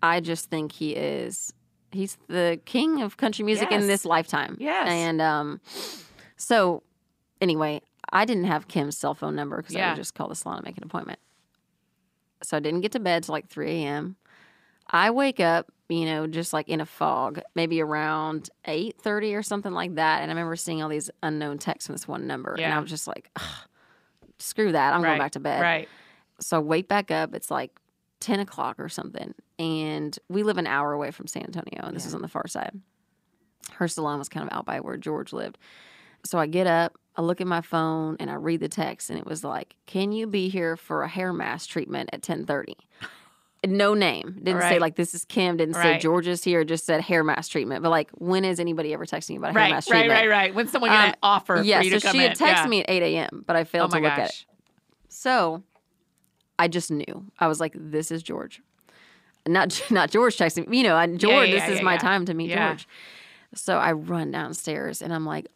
[0.00, 1.52] I just think he is
[1.90, 4.56] he's the king of country music in this lifetime.
[4.60, 4.88] Yes.
[4.88, 5.60] And um
[6.36, 6.84] so
[7.40, 7.80] anyway,
[8.12, 10.66] I didn't have Kim's cell phone number because I would just call the salon and
[10.66, 11.18] make an appointment.
[12.44, 14.16] So I didn't get to bed till like 3 a.m.
[14.90, 19.72] I wake up, you know, just like in a fog, maybe around 8:30 or something
[19.72, 20.22] like that.
[20.22, 22.54] And I remember seeing all these unknown texts from this one number.
[22.54, 23.30] And I was just like,
[24.38, 24.94] screw that.
[24.94, 25.10] I'm right.
[25.10, 25.88] going back to bed Right.
[26.40, 27.34] so I wake back up.
[27.34, 27.72] It's like
[28.20, 29.34] 10 o'clock or something.
[29.58, 32.08] And we live an hour away from San Antonio, and this Yeah.
[32.08, 32.80] is on the far side.
[33.72, 35.58] Her salon was kind of out by where George lived.
[36.24, 39.18] So I get up, I look at my phone, and I read the text, and
[39.18, 42.76] it was like, Can you be here for a hair mask treatment at 1030?
[43.66, 44.38] No name.
[44.42, 45.56] Didn't say like this is Kim.
[45.56, 46.00] Didn't say Right.
[46.00, 46.62] George is here.
[46.64, 47.82] Just said hair mask treatment.
[47.82, 50.00] But like, when is anybody ever texting you about a hair mask Right.
[50.00, 50.20] treatment?
[50.20, 50.28] Right.
[50.28, 50.44] Right.
[50.44, 50.54] right.
[50.54, 51.82] When someone gonna Um, offer Yeah.
[51.82, 52.66] So to come she had texted yeah.
[52.66, 54.44] me at 8 a.m., but I Oh failed my to look at it.
[55.08, 55.62] So
[56.58, 57.26] I just knew.
[57.38, 58.62] I was like, this is George.
[59.46, 60.78] Not not George texting me.
[60.78, 61.98] You know, I, George, yeah, this is yeah, my yeah.
[61.98, 62.68] time to meet Yeah.
[62.70, 62.86] George.
[63.54, 65.46] So I run downstairs and I'm like,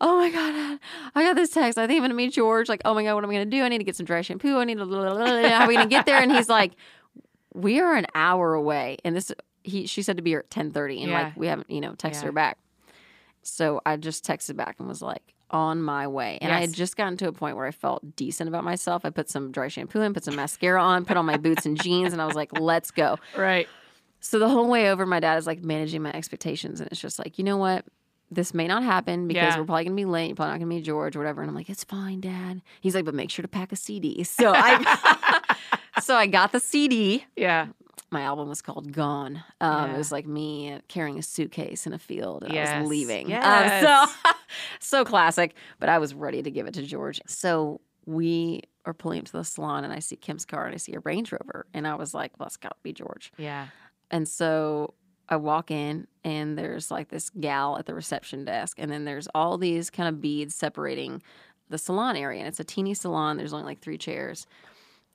[0.00, 0.80] oh my God,
[1.14, 1.78] I got this text.
[1.78, 2.68] I think I'm going to meet George.
[2.68, 3.62] Like, oh my God, what am I going to do?
[3.62, 4.58] I need to get some dry shampoo.
[4.58, 4.84] I need to,
[5.48, 6.20] how are we going to get there?
[6.20, 6.72] And he's like,
[7.56, 9.32] we are an hour away, and this
[9.64, 11.22] he she said to be here at ten thirty, and Yeah.
[11.24, 12.26] like we haven't you know texted Yeah.
[12.26, 12.58] her back.
[13.42, 16.96] So I just texted back and was like on my way, and I had just
[16.96, 19.04] gotten to a point where I felt decent about myself.
[19.04, 21.76] I put some dry shampoo in, put some mascara on, put on my boots and
[21.76, 23.16] jeans, and I was like, let's go.
[23.36, 23.68] Right.
[24.18, 27.18] So the whole way over, my dad is like managing my expectations, and it's just
[27.20, 27.84] like, you know what?
[28.30, 29.58] This may not happen because Yeah.
[29.58, 30.26] we're probably gonna be late.
[30.28, 31.42] You're probably not gonna meet George or whatever.
[31.42, 32.60] And I'm like, it's fine, Dad.
[32.80, 34.24] He's like, but make sure to pack a CD.
[34.24, 35.54] So I,
[36.02, 37.24] so I got the CD.
[37.36, 37.68] Yeah.
[38.10, 39.42] My album was called Gone.
[39.60, 39.94] Um, Yeah.
[39.94, 42.80] It was like me carrying a suitcase in a field, and I Yes.
[42.82, 43.26] was leaving.
[43.26, 43.82] Um, Yes.
[44.22, 44.32] so,
[44.80, 45.54] so classic.
[45.80, 47.20] But I was ready to give it to George.
[47.26, 50.78] So we are pulling up to the salon, and I see Kim's car, and I
[50.78, 53.32] see a Range Rover, and I was like, well, it's got to be George.
[53.38, 53.66] Yeah.
[54.10, 54.94] And so
[55.28, 59.28] I walk in, and there's like this gal at the reception desk, and then there's
[59.34, 61.22] all these kind of beads separating
[61.68, 62.38] the salon area.
[62.40, 63.36] And it's a teeny salon.
[63.36, 64.46] There's only like three chairs.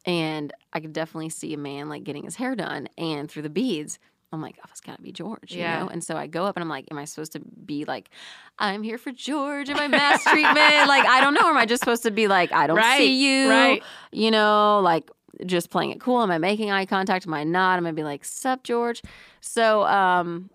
[0.05, 2.89] And I could definitely see a man like getting his hair done.
[2.97, 3.99] And through the beads,
[4.33, 5.81] I'm like, oh, it's got to be George, you Yeah.
[5.81, 5.87] know?
[5.89, 8.09] And so I go up and I'm like, am I supposed to be like,
[8.57, 9.69] I'm here for George?
[9.69, 10.87] Am I mass treatment?
[10.87, 11.45] like, I don't know.
[11.45, 13.49] Or am I just supposed to be like, I don't Right, see you?
[13.49, 13.83] right.
[14.11, 15.09] You know, like
[15.45, 16.21] just playing it cool.
[16.21, 17.25] Am I making eye contact?
[17.27, 17.77] Am I not?
[17.77, 19.01] Am I be like, sup, George?
[19.39, 20.49] So um,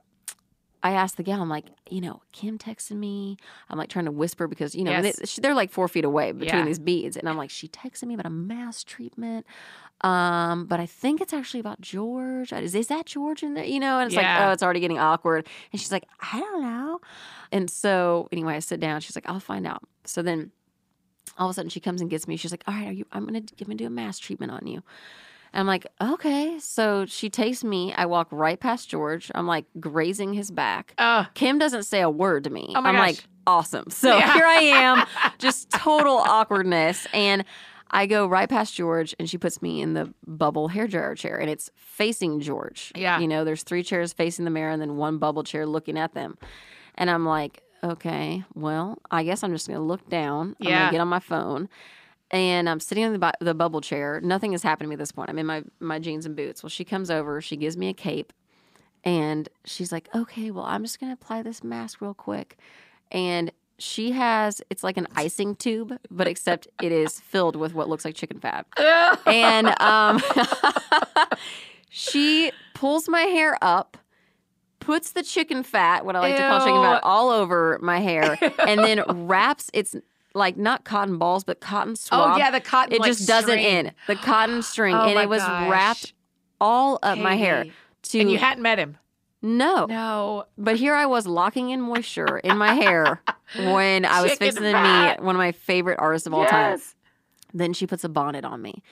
[0.83, 3.37] I asked the gal, I'm like, you know, Kim texted me.
[3.69, 5.21] I'm like trying to whisper because, you know, Yes.
[5.29, 6.65] she- they're like four feet away between Yeah.
[6.65, 7.17] these beads.
[7.17, 9.47] And I'm like, she texted me about a mass treatment.
[10.03, 12.53] Um, but I think it's actually about George.
[12.53, 13.65] Is, is that George in there?
[13.65, 14.39] You know, and it's Yeah.
[14.41, 15.47] like, oh, it's already getting awkward.
[15.73, 17.01] And she's like, I don't know.
[17.51, 19.01] And so anyway, I sit down.
[19.01, 19.83] She's like, I'll find out.
[20.05, 20.51] So then
[21.39, 22.37] all of a sudden she comes and gets me.
[22.37, 24.53] She's like, all right, are you, I'm going to give me do a mass treatment
[24.53, 24.83] on you.
[25.53, 26.59] And I'm like, okay.
[26.59, 27.93] So she takes me.
[27.95, 29.31] I walk right past George.
[29.35, 30.95] I'm like grazing his back.
[30.99, 32.67] Oh, Kim doesn't say a word to me.
[32.75, 32.99] Oh I'm gosh.
[32.99, 33.91] like, awesome.
[33.91, 34.33] So Yeah.
[34.35, 35.07] here I am,
[35.39, 37.07] just total awkwardness.
[37.15, 37.45] And
[37.91, 41.37] I go right past George and she puts me in the bubble hair dryer chair
[41.39, 42.91] and it's facing George.
[42.97, 43.21] Yeah.
[43.21, 46.13] You know, there's three chairs facing the mirror and then one bubble chair looking at
[46.13, 46.37] them.
[46.97, 50.57] And I'm like, okay, well, I guess I'm just going to look down.
[50.61, 50.77] I'm Yeah.
[50.79, 51.69] going to get on my phone.
[52.33, 54.21] And I'm sitting in the, bu- the bubble chair.
[54.21, 55.31] Nothing has happened to me at this point.
[55.31, 56.63] I'm in my, my jeans and boots.
[56.63, 57.41] Well, she comes over.
[57.41, 58.33] She gives me a cape.
[59.05, 62.57] And she's like, okay, well, I'm just going to apply this mask real quick.
[63.13, 67.89] And she has, it's like an icing tube, but except it is filled with what
[67.89, 68.67] looks like chicken fat.
[69.27, 70.21] And um,
[71.91, 73.97] she pulls my hair up,
[74.87, 78.39] puts the chicken fat, what I like to call chicken fat, all over my hair,
[78.67, 79.97] and then wraps it's
[80.35, 82.35] like not cotton balls, but cotton oh, swab.
[82.35, 82.93] oh yeah, the cotton.
[82.95, 83.65] It like, just doesn't string.
[83.87, 85.71] in the cotton string, Oh and it was gosh.
[85.71, 86.15] wrapped
[86.61, 87.67] all up my hair.
[88.03, 88.97] To And you hadn't met him.
[89.43, 90.45] no, No.
[90.57, 93.21] but here I was locking in moisture in my hair
[93.57, 95.19] when I was Chicken fixing fat.
[95.19, 96.79] meet one of my favorite artists of all time.
[97.53, 98.83] Then she puts a bonnet on me.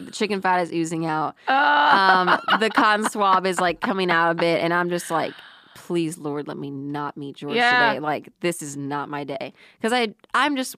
[0.00, 1.34] The chicken fat is oozing out.
[1.48, 1.54] Oh.
[1.94, 5.34] Um, the cotton swab is like coming out a bit, and I'm just like,
[5.74, 7.70] please, Lord, let me not meet George Yeah.
[7.70, 8.00] today.
[8.00, 10.76] Like this is not my day because I I'm just.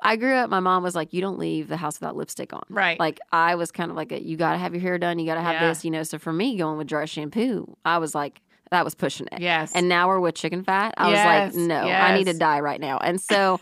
[0.00, 0.48] I grew up.
[0.48, 3.00] My mom was like, "You don't leave the house without lipstick on." Right.
[3.00, 5.18] Like I was kind of like, a, "You got to have your hair done.
[5.18, 5.68] You got to have Yeah.
[5.70, 6.02] this." You know.
[6.04, 9.40] So for me, going with dry shampoo, I was like, that was pushing it.
[9.40, 9.72] yes.
[9.74, 10.94] And now we're with chicken fat.
[10.98, 12.98] I Yes, was like, no, I need to die right now.
[12.98, 13.60] And so,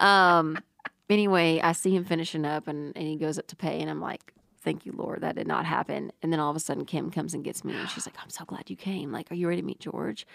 [0.00, 0.62] um,
[1.10, 3.80] anyway, I see him finishing up and, and he goes up to pay.
[3.80, 4.32] And I'm like,
[4.62, 6.10] thank you, Lord, that did not happen.
[6.22, 7.74] And then all of a sudden, Kim comes and gets me.
[7.74, 9.12] And she's like, I'm so glad you came.
[9.12, 10.26] Like, are you ready to meet George?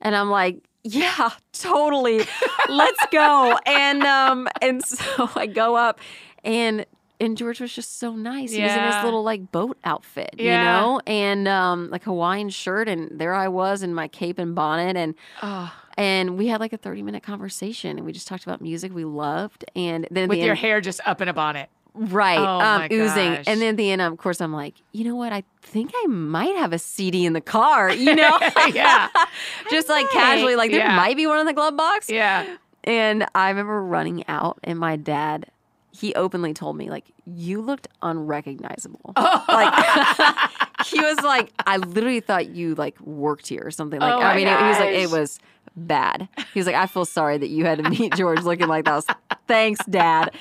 [0.00, 2.26] And I'm like, yeah, totally.
[2.68, 3.58] Let's go.
[3.66, 6.00] And um, and so I go up
[6.42, 6.86] and
[7.22, 8.52] and George was just so nice.
[8.52, 12.88] He was in his little like boat outfit, you know, and um, like Hawaiian shirt,
[12.88, 16.72] and there I was in my cape and bonnet, and oh, and we had like
[16.72, 20.38] a thirty minute conversation, and we just talked about music we loved, and then with
[20.38, 21.68] the your end, hair just up in a bonnet.
[21.94, 23.44] right, Oh, um, oozing, gosh.
[23.46, 25.32] and then at the end, of course, I'm like, you know what?
[25.32, 28.38] I think I might have a CD in the car, you know,
[28.72, 29.08] Yeah.
[29.70, 30.12] just like might.
[30.12, 30.96] casually, like there Yeah.
[30.96, 32.46] might be one in the glove box, Yeah.
[32.84, 35.46] and I remember running out, and my dad,
[35.92, 39.12] he openly told me, like, you looked unrecognizable.
[39.48, 39.74] Like,
[40.86, 44.00] he was like, I literally thought you like worked here or something.
[44.00, 45.38] Like, Oh I mean, it, he was like, it was
[45.76, 46.28] bad.
[46.54, 48.94] He was like, I feel sorry that you had to meet George looking like that.
[48.94, 49.06] Was,
[49.46, 50.34] Thanks, Dad.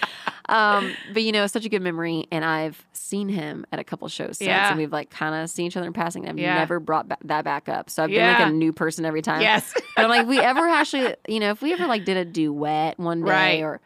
[0.47, 3.83] Um, but you know, it's such a good memory, and I've seen him at a
[3.83, 4.69] couple shows since, Yeah.
[4.69, 6.27] and we've like kind of seen each other in passing.
[6.27, 6.55] I've Yeah.
[6.55, 8.37] never brought ba- that back up, so I've been Yeah.
[8.39, 9.41] like a new person every time.
[9.41, 9.73] Yes.
[9.95, 12.97] But I'm like, we ever actually, you know, if we ever like did a duet
[12.99, 13.61] one day Right.
[13.63, 13.81] or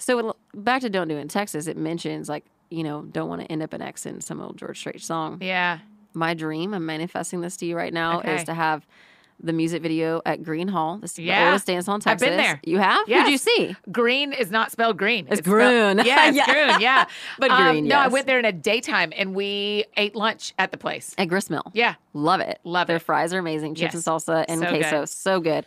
[0.00, 3.42] so back to Don't Do It in Texas, it mentions like, you know, don't want
[3.42, 5.38] to end up an ex in some old George Strait song.
[5.40, 5.78] yeah.
[6.12, 8.34] My dream, I'm manifesting this to you right now, Okay.
[8.34, 8.84] is to have
[9.42, 10.98] the music video at Gruene Hall.
[10.98, 12.60] This is the oldest dance hall in I've been there.
[12.64, 13.08] You have?
[13.08, 13.22] Yes.
[13.26, 13.76] Who'd you see?
[13.92, 15.28] Green is not spelled green.
[15.30, 15.98] It's spelled- Groon.
[16.04, 16.46] yeah, it's Yeah.
[16.52, 16.80] Groon.
[16.80, 17.04] Yeah,
[17.38, 20.72] But Um, Green, No, I went there in a daytime and we ate lunch at
[20.72, 21.14] the place.
[21.16, 21.70] At Gristmill.
[21.74, 21.94] Yeah.
[22.12, 22.58] Love it.
[22.64, 23.02] Love Their it.
[23.02, 23.76] fries are amazing.
[23.76, 24.06] Chips Yes.
[24.06, 25.00] and salsa and So queso.
[25.00, 25.08] good.
[25.08, 25.64] So good.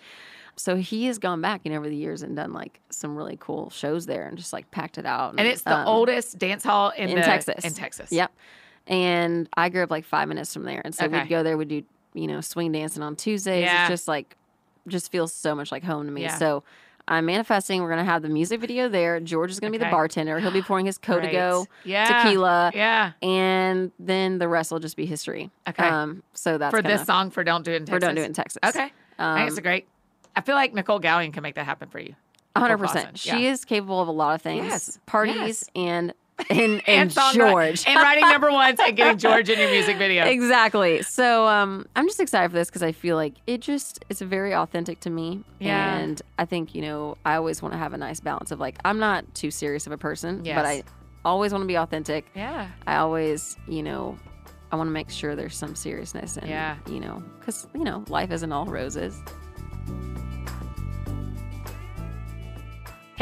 [0.55, 3.37] So he has gone back, you know, over the years and done like some really
[3.39, 5.33] cool shows there and just like packed it out.
[5.37, 7.65] And it's the um, oldest dance hall in, in the- Texas.
[7.65, 8.11] In Texas.
[8.11, 8.31] Yep.
[8.87, 10.81] And I grew up like five minutes from there.
[10.83, 11.21] And so Okay.
[11.21, 11.83] we'd go there, we'd do,
[12.13, 13.63] you know, swing dancing on Tuesdays.
[13.63, 13.83] Yeah.
[13.83, 14.35] It's just like,
[14.87, 16.23] just feels so much like home to me.
[16.23, 16.37] Yeah.
[16.37, 16.63] So
[17.07, 17.81] I'm manifesting.
[17.81, 19.19] We're going to have the music video there.
[19.19, 20.39] George is going to be the bartender.
[20.39, 20.97] He'll be pouring his.
[20.99, 22.23] Codigo Yeah.
[22.23, 22.71] tequila.
[22.75, 23.13] Yeah.
[23.21, 25.49] And then the rest will just be history.
[25.67, 25.87] Okay.
[25.87, 27.99] Um, so that's For kinda, this song for Don't Do It in Texas." For.
[27.99, 28.59] Don't Do It in Texas.
[28.65, 28.91] Okay.
[29.19, 29.87] I think it's Um, a great.
[30.35, 32.15] I feel like Nicolle Galyon can make that happen for you.
[32.55, 33.01] Hundred Clawson.
[33.11, 33.25] percent.
[33.25, 33.37] Yeah.
[33.37, 34.65] She is capable of a lot of things.
[34.65, 34.99] Yes.
[35.05, 35.69] Parties Yes.
[35.75, 36.13] and
[36.49, 37.83] and and, and George.
[37.87, 40.25] and writing number ones and getting George in your music video.
[40.25, 41.01] exactly.
[41.03, 44.53] So um, I'm just excited for this because I feel like it just it's very
[44.53, 45.43] authentic to me.
[45.59, 45.97] Yeah.
[45.97, 48.77] And I think you know I always want to have a nice balance of like
[48.83, 50.55] I'm not too serious of a person, Yes.
[50.57, 50.83] but I
[51.25, 52.25] always want to be authentic.
[52.35, 52.67] Yeah.
[52.87, 54.17] I always you know
[54.71, 56.77] I want to make sure there's some seriousness and Yeah.
[56.87, 59.19] you know because you know life isn't all roses.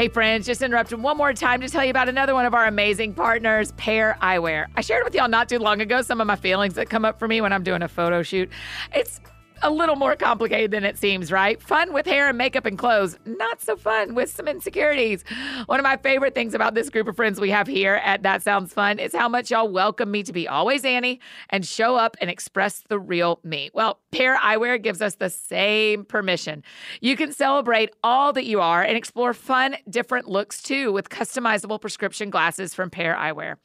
[0.02, 2.66] Hey, friends, just interrupting one more time to tell you about another one of our
[2.66, 4.66] amazing partners, Pair Eyewear.
[4.74, 7.20] I shared with y'all not too long ago some of my feelings that come up
[7.20, 8.50] for me when I'm doing a photo shoot.
[8.92, 9.20] It's
[9.62, 11.62] a little more complicated than it seems, right?
[11.62, 15.24] Fun with hair and makeup and clothes, not so fun with some insecurities.
[15.66, 18.42] One of my favorite things about this group of friends we have here at That
[18.42, 22.16] Sounds Fun is how much y'all welcome me to be always Annie and show up
[22.20, 23.70] and express the real me.
[23.72, 26.64] Well, Pair Eyewear gives us the same permission.
[27.00, 31.80] You can celebrate all that you are and explore fun, different looks too with customizable
[31.80, 33.56] prescription glasses from Pair Eyewear.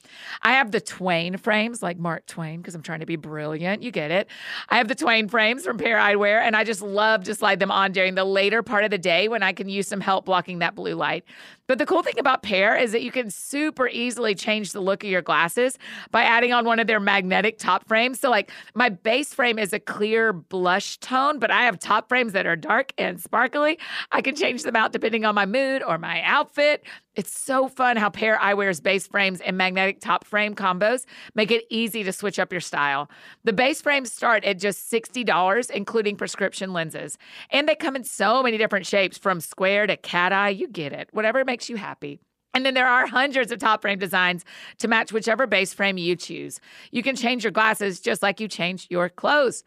[0.43, 3.81] I have the Twain frames, like Mark Twain, because I'm trying to be brilliant.
[3.81, 4.27] You get it.
[4.69, 6.41] I have the Twain frames from Pair wear.
[6.41, 9.29] and I just love to slide them on during the later part of the day
[9.29, 11.23] when I can use some help blocking that blue light.
[11.67, 15.03] But the cool thing about Pair is that you can super easily change the look
[15.03, 15.77] of your glasses
[16.11, 18.19] by adding on one of their magnetic top frames.
[18.19, 22.33] So, like, my base frame is a clear blush tone, but I have top frames
[22.33, 23.77] that are dark and sparkly.
[24.11, 26.85] I can change them out depending on my mood or my outfit.
[27.17, 31.03] It's so fun how Pair Eyewear's base frames and magnetic top frame combos
[31.33, 33.09] make it easy to switch up your style.
[33.43, 37.17] The base frames start at just $60, including prescription lenses.
[37.49, 40.49] And they come in so many different shapes from square to cat eye.
[40.49, 41.09] You get it.
[41.11, 42.19] Whatever makes you happy.
[42.53, 44.45] And then there are hundreds of top frame designs
[44.77, 46.59] to match whichever base frame you choose.
[46.91, 49.63] You can change your glasses just like you change your clothes.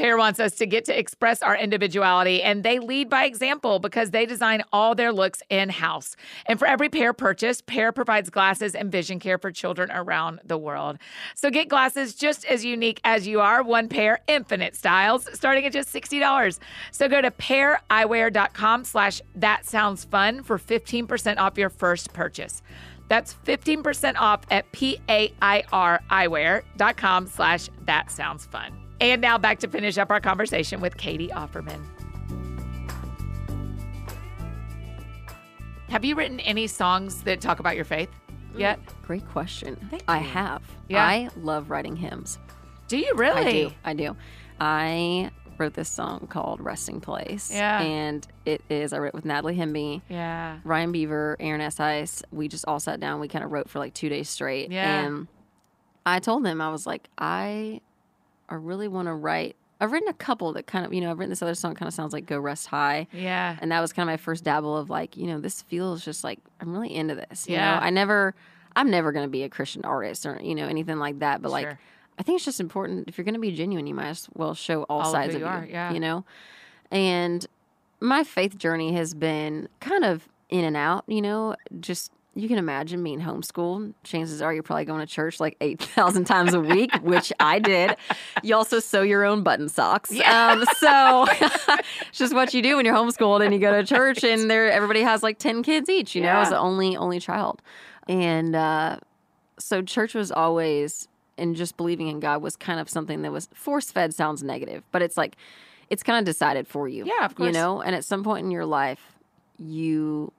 [0.00, 4.12] Pair wants us to get to express our individuality, and they lead by example because
[4.12, 6.16] they design all their looks in house.
[6.46, 10.56] And for every pair purchased, Pair provides glasses and vision care for children around the
[10.56, 10.96] world.
[11.34, 15.72] So get glasses just as unique as you are, one pair, infinite styles, starting at
[15.74, 16.58] just $60.
[16.92, 22.62] So go to paireyewear.com slash that sounds fun for 15% off your first purchase.
[23.08, 28.89] That's 15% off at P-A-I-R eyewear.com slash that sounds fun.
[29.00, 31.80] And now back to finish up our conversation with Catie Offerman.
[35.88, 38.10] Have you written any songs that talk about your faith
[38.56, 38.78] yet?
[39.02, 39.76] Great question.
[39.90, 40.28] Thank I you.
[40.28, 40.62] have.
[40.88, 41.04] Yeah.
[41.04, 42.38] I love writing hymns.
[42.88, 43.42] Do you really?
[43.42, 43.72] I do.
[43.84, 44.16] I do.
[44.60, 47.50] I wrote this song called Resting Place.
[47.52, 47.80] Yeah.
[47.80, 50.58] And it is, I wrote it with Natalie Hemby, Yeah.
[50.64, 52.22] Ryan Beaver, Aaron Eshuis.
[52.30, 53.20] We just all sat down.
[53.20, 54.70] We kind of wrote for like two days straight.
[54.70, 55.04] Yeah.
[55.06, 55.26] And
[56.06, 57.80] I told them, I was like, I,
[58.50, 59.56] I really want to write.
[59.80, 61.86] I've written a couple that kind of, you know, I've written this other song kind
[61.88, 63.06] of sounds like Go Rest High.
[63.12, 63.56] Yeah.
[63.62, 66.22] And that was kind of my first dabble of like, you know, this feels just
[66.22, 67.48] like I'm really into this.
[67.48, 67.76] You Yeah.
[67.76, 68.34] know, I never,
[68.76, 71.40] I'm never going to be a Christian artist or, you know, anything like that.
[71.40, 71.76] But like,
[72.18, 74.52] I think it's just important if you're going to be genuine, you might as well
[74.54, 75.50] show all, All sides of you you.
[75.52, 75.92] are, yeah.
[75.92, 76.24] You know,
[76.90, 77.46] and
[78.00, 81.04] my faith journey has been kind of in and out.
[81.06, 83.92] You know, just you can imagine being homeschooled.
[84.04, 87.58] Chances are you're probably going to church like eight thousand times a week, which I
[87.58, 87.96] did.
[88.42, 90.10] You also sew your own button socks.
[90.20, 91.66] Um, so it's
[92.12, 95.02] just what you do when you're homeschooled and you go to church, and there everybody
[95.02, 96.14] has like ten kids each.
[96.14, 96.42] You know, Yeah.
[96.42, 97.60] as the only only child,
[98.08, 98.98] and uh,
[99.58, 103.48] so church was always and just believing in God was kind of something that was
[103.54, 105.36] force fed sounds negative, but it's like
[105.88, 107.04] it's kind of decided for you.
[107.06, 107.48] Yeah, of course.
[107.48, 109.00] You know, and at some point in your life,
[109.58, 110.32] you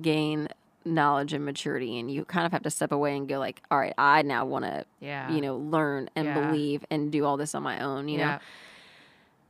[0.00, 0.48] gain
[0.86, 3.78] knowledge and maturity, and you kind of have to step away and go like, all
[3.78, 5.30] right, I now want to, Yeah.
[5.30, 6.34] you know, learn and Yeah.
[6.34, 8.08] believe and do all this on my own.
[8.08, 8.38] You know,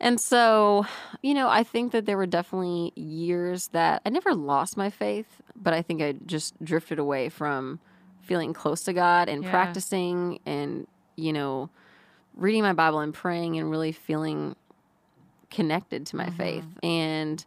[0.00, 0.86] and so,
[1.22, 5.40] you know, I think that there were definitely years that I never lost my faith,
[5.54, 7.80] but I think I just drifted away from
[8.20, 9.50] feeling close to God and Yeah.
[9.50, 11.70] practicing and, you know,
[12.34, 14.56] reading my Bible and praying and really feeling
[15.50, 16.36] connected to my Mm-hmm.
[16.36, 16.66] faith.
[16.82, 17.44] And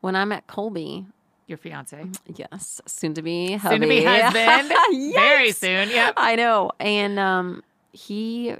[0.00, 1.06] when I met Colby,
[1.46, 2.02] Your fiance,
[2.36, 3.74] yes, soon to be hubby.
[3.74, 5.90] soon to be husband, very soon.
[5.90, 6.70] Yeah, I know.
[6.80, 8.54] And um, he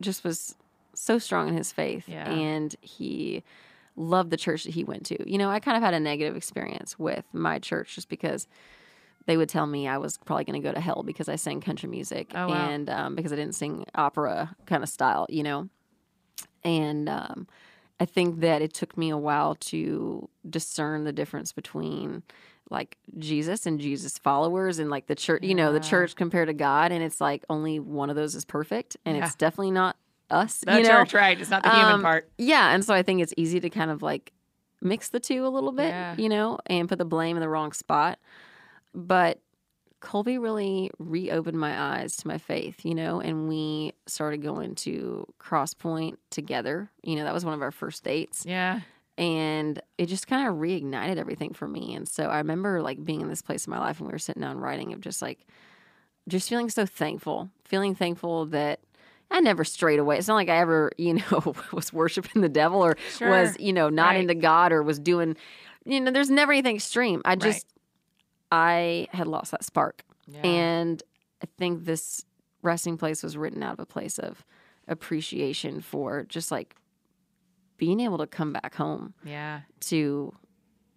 [0.00, 0.54] just was
[0.94, 2.08] so strong in his faith.
[2.08, 2.30] Yeah.
[2.30, 3.42] And he
[3.96, 5.28] loved the church that he went to.
[5.30, 8.46] You know, I kind of had a negative experience with my church just because
[9.26, 11.60] they would tell me I was probably going to go to hell because I sang
[11.60, 12.68] country music Oh, wow.
[12.70, 15.68] and um, because I didn't sing opera kind of style, you know.
[16.62, 17.46] And um,
[18.00, 22.22] I think that it took me a while to discern the difference between
[22.70, 26.54] like Jesus and Jesus followers and like the church, you know, the church compared to
[26.54, 26.92] God.
[26.92, 28.96] And it's like only one of those is perfect.
[29.04, 29.24] And Yeah.
[29.24, 29.96] it's definitely not
[30.30, 30.58] us.
[30.58, 30.88] The you know?
[30.90, 31.40] church, right?
[31.40, 32.30] It's not the human Um, part.
[32.36, 32.74] Yeah.
[32.74, 34.32] And so I think it's easy to kind of like
[34.82, 36.14] mix the two a little bit, Yeah.
[36.18, 38.18] you know, and put the blame in the wrong spot.
[38.94, 39.40] But
[40.00, 45.26] Colby really reopened my eyes to my faith, you know, and we started going to
[45.38, 46.88] Cross Point together.
[47.02, 48.80] You know, that was one of our first dates Yeah.
[49.16, 51.94] and it just kind of reignited everything for me.
[51.94, 54.18] And so I remember like being in this place in my life and we were
[54.18, 55.46] sitting down writing of just like
[56.28, 58.80] just feeling so thankful, feeling thankful that
[59.30, 60.18] I never strayed away.
[60.18, 63.28] It's not like I ever, you know, was worshiping the devil or Sure.
[63.30, 64.20] was, you know, not Right.
[64.20, 65.36] into God or was doing,
[65.84, 67.20] you know, there's never anything extreme.
[67.24, 67.66] I just,
[68.50, 70.04] I had lost that spark.
[70.26, 70.40] Yeah.
[70.42, 71.02] And
[71.42, 72.24] I think this
[72.62, 74.44] resting place was written out of a place of
[74.86, 76.76] appreciation for just like
[77.76, 79.60] being able to come back home yeah.
[79.80, 80.34] to,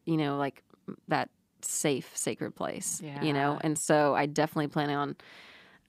[0.06, 0.64] you know, like
[1.08, 1.30] that
[1.62, 3.22] safe, sacred place, yeah.
[3.24, 3.60] you know?
[3.62, 5.16] And so I definitely plan on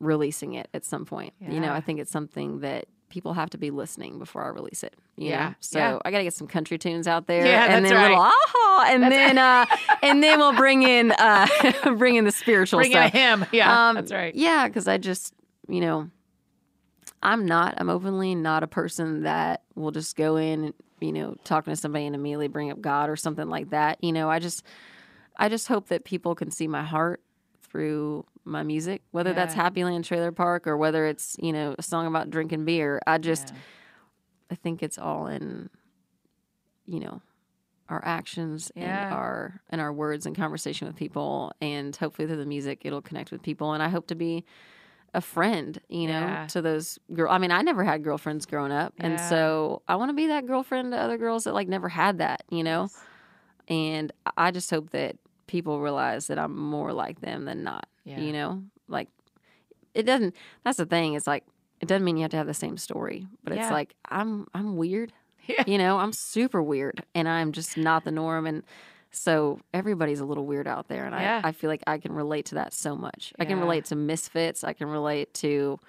[0.01, 1.33] releasing it at some point.
[1.41, 4.83] You know, I think it's something that people have to be listening before I release
[4.83, 4.95] it.
[5.17, 5.49] You Yeah.
[5.51, 5.55] Know?
[5.61, 5.99] So Yeah.
[6.05, 7.45] I got to get some country tunes out there.
[7.47, 8.33] Yeah, and that's then a little right.
[8.47, 9.67] aha, and then uh,
[10.03, 11.47] and then we'll bring in uh,
[11.97, 13.13] bring in the spiritual Bring stuff.
[13.13, 13.45] hymn.
[13.53, 13.89] Yeah.
[13.91, 14.35] Um, that's right.
[14.35, 15.35] Yeah, because I just,
[15.69, 16.11] you know,
[17.23, 21.37] I'm not, I'm openly not a person that will just go in, and, you know,
[21.45, 24.03] talking to somebody and immediately bring up God or something like that.
[24.03, 24.65] You know, I just,
[25.37, 27.21] I just hope that people can see my heart
[27.73, 29.63] through my music, whether that's Yeah.
[29.63, 33.01] Happy Land Trailer Park or whether it's, you know, a song about drinking beer.
[33.07, 33.57] I just, Yeah.
[34.51, 35.71] I think it's all in,
[36.85, 37.23] you know,
[37.89, 39.07] our actions Yeah.
[39.07, 43.01] and our and our words and conversation with people, and hopefully through the music it'll
[43.03, 43.73] connect with people.
[43.73, 44.45] And I hope to be
[45.15, 46.47] a friend, you know, Yeah.
[46.49, 47.31] to those girl.
[47.33, 50.47] I mean, I never had girlfriends growing up, and so I want to be that
[50.47, 52.89] girlfriend to other girls that like never had that, you know.
[53.69, 55.17] And I just hope that
[55.47, 57.89] people realize that I'm more like them than not.
[58.05, 58.19] Yeah.
[58.21, 59.09] You know, like
[59.95, 60.35] it doesn't.
[60.65, 61.15] That's the thing.
[61.15, 61.45] It's like
[61.81, 63.63] it doesn't mean you have to have the same story, but Yeah.
[63.65, 65.13] it's like I'm I'm weird.
[65.49, 65.65] Yeah.
[65.67, 68.47] You know, I'm super weird, and I'm just not the norm.
[68.47, 68.63] And
[69.11, 71.17] so everybody's a little weird out there, and.
[71.17, 73.33] I, I feel like I can relate to that so much.
[73.41, 74.63] I can relate to misfits.
[74.63, 75.81] I can relate to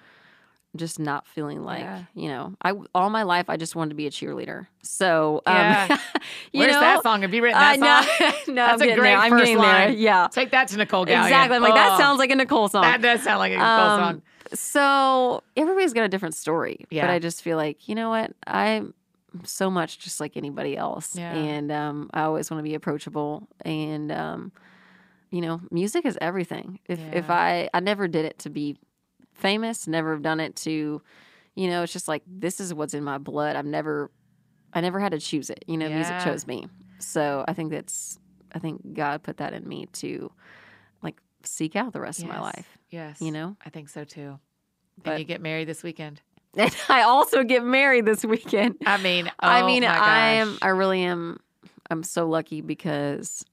[0.76, 2.02] just not feeling like Yeah.
[2.14, 2.54] you know.
[2.62, 4.66] I all my life I just wanted to be a cheerleader.
[4.82, 5.98] So um, Yeah.
[6.52, 7.22] Where's know, that song?
[7.22, 8.34] Have you written that uh, song?
[8.48, 9.16] no, no, That's I'm a great there.
[9.18, 9.66] I'm first getting there.
[9.88, 9.98] line.
[9.98, 11.22] Yeah, Take that to Nicolle Galyon.
[11.24, 11.56] exactly.
[11.56, 12.82] I'm like that Oh, sounds like a Nicolle song.
[12.82, 14.22] That does sound like a Nicolle Um, song.
[14.52, 16.86] So everybody's got a different story.
[16.90, 17.02] Yeah.
[17.06, 18.32] But I just feel like, you know what?
[18.46, 18.94] I'm
[19.44, 21.16] so much just like anybody else.
[21.16, 21.32] Yeah.
[21.32, 23.48] And um, I always want to be approachable.
[23.64, 24.52] And, um,
[25.30, 26.78] you know, music is everything.
[26.86, 28.76] If, if I, I never did it to be
[29.34, 31.02] famous, never have done it to,
[31.54, 33.56] you know, it's just like, this is what's in my blood.
[33.56, 34.10] I've never,
[34.72, 35.64] I never had to choose it.
[35.66, 36.66] You know, music chose me.
[36.98, 38.18] So I think that's,
[38.52, 40.30] I think God put that in me to
[41.02, 43.20] like seek out the rest of my life, Yes.
[43.20, 43.56] you know?
[43.64, 44.38] I think so too.
[45.02, 46.20] But- and you get married this weekend.
[46.56, 48.76] And I also get married this weekend.
[48.86, 50.56] I mean, I oh mean, I am.
[50.62, 51.40] I really am
[51.90, 53.44] I'm so lucky because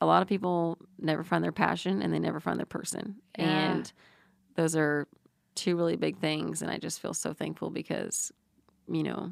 [0.00, 3.16] a lot of people never find their passion and they never find their person.
[3.38, 3.72] Yeah.
[3.74, 3.92] And
[4.60, 5.08] those are
[5.54, 8.32] two really big things and I just feel so thankful because
[8.90, 9.30] you know,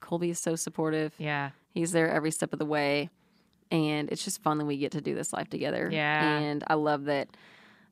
[0.00, 1.14] Colby is so supportive.
[1.18, 1.50] Yeah.
[1.74, 3.10] He's there every step of the way.
[3.70, 5.88] And it's just fun that we get to do this life together.
[5.92, 6.38] Yeah.
[6.38, 7.28] And I love that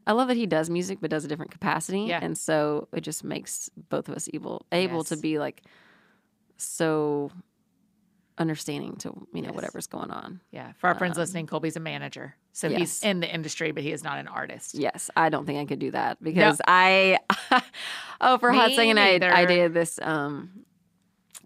[0.07, 2.03] I love that he does music but does a different capacity.
[2.03, 2.20] Yeah.
[2.22, 5.62] And so it just makes both of us able able to be like
[6.57, 7.31] so
[8.39, 9.55] understanding to, you know, Yes.
[9.55, 10.41] whatever's going on.
[10.51, 10.72] Yeah.
[10.78, 12.35] For our friends Um, listening, Colby's a manager.
[12.53, 14.74] So he's in the industry, but he is not an artist.
[14.74, 17.18] Yes, I don't think I could do that because I
[18.20, 20.64] oh for a hot Me second I I dated this um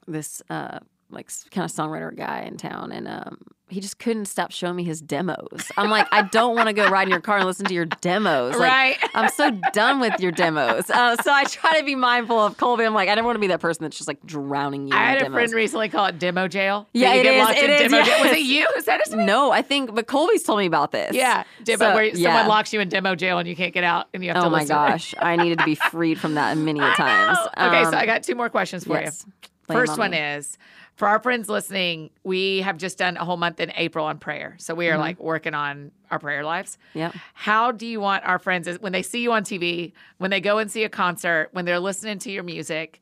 [0.06, 0.78] this uh
[1.10, 3.38] like kind of songwriter guy in town and um
[3.70, 5.70] he just couldn't stop showing me his demos.
[5.76, 7.84] I'm like I don't want to go ride in your car and listen to your
[7.86, 8.56] demos.
[8.56, 8.60] Like,
[9.00, 9.10] Right.
[9.14, 10.88] I'm so done with your demos.
[10.90, 12.84] Uh, so I try to be mindful of Colby.
[12.84, 15.10] I'm like I never want to be that person that's just like drowning you I
[15.10, 16.86] had a friend recently call it demo jail.
[16.92, 18.22] Yeah, That you it get is, locked it in is, demo jail.
[18.24, 20.92] Was it you who said it to no, I think but Colby's told me about
[20.92, 21.14] this.
[21.14, 22.14] Yeah, demo, So, where yeah.
[22.28, 24.46] someone locks you in demo jail and you can't get out, and you have to
[24.46, 27.38] Oh my listen gosh, I needed to be freed from that many times.
[27.56, 27.66] know.
[27.68, 29.24] Okay, so Um, I got two more questions for yes.
[29.24, 29.32] 'em
[29.76, 30.18] First on one me.
[30.18, 30.56] is
[30.98, 34.56] for our friends listening, we have just done a whole month in April on prayer.
[34.58, 35.00] So we are Mm-hmm.
[35.00, 36.76] like working on our prayer lives.
[36.92, 37.12] Yeah.
[37.34, 40.58] How do you want our friends, when they see you on TV, when they go
[40.58, 43.00] and see a concert, when they're listening to your music,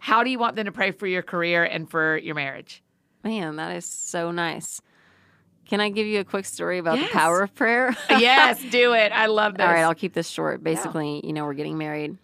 [0.00, 2.82] how do you want them to pray for your career and for your marriage?
[3.22, 4.80] Man, that is so nice.
[5.66, 7.08] Can I give you a quick story about Yes.
[7.08, 7.94] the power of prayer?
[8.10, 9.12] yes, do it.
[9.12, 9.64] I love this.
[9.66, 10.64] All right, I'll keep this short.
[10.64, 12.18] Basically, you know, we're getting married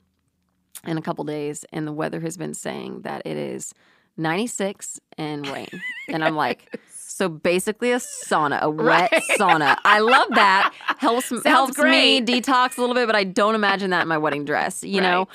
[0.85, 3.73] in a couple days, and the weather has been saying that it is
[4.17, 5.69] 96 and rain.
[6.09, 9.23] and I'm like, so basically a sauna, a wet Right.
[9.39, 9.77] sauna.
[9.85, 10.73] I love that.
[10.99, 14.45] Helps helps me detox a little bit, but I don't imagine that in my wedding
[14.45, 15.29] dress, you know?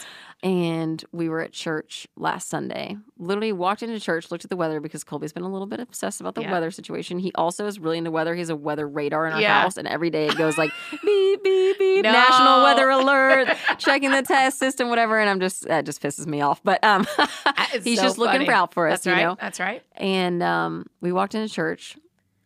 [0.44, 2.96] And we were at church last Sunday.
[3.18, 6.22] Literally walked into church, looked at the weather because Colby's been a little bit obsessed
[6.22, 6.52] about the Yeah.
[6.52, 7.18] weather situation.
[7.18, 8.36] He also is really into weather.
[8.36, 9.62] He has a weather radar in our Yeah.
[9.64, 10.70] house, and every day it goes like
[11.04, 12.12] beep beep beep, No.
[12.12, 15.20] national weather alert, checking the test system, whatever.
[15.20, 16.62] And I'm just that just pisses me off.
[16.64, 17.08] But um,
[17.84, 18.50] he's so just looking funny.
[18.52, 19.24] out for us, That's you right.
[19.24, 19.38] know.
[19.42, 19.82] That's right.
[19.96, 21.98] And um, we walked into church,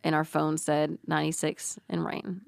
[0.01, 2.41] and our phone said 96 and rain.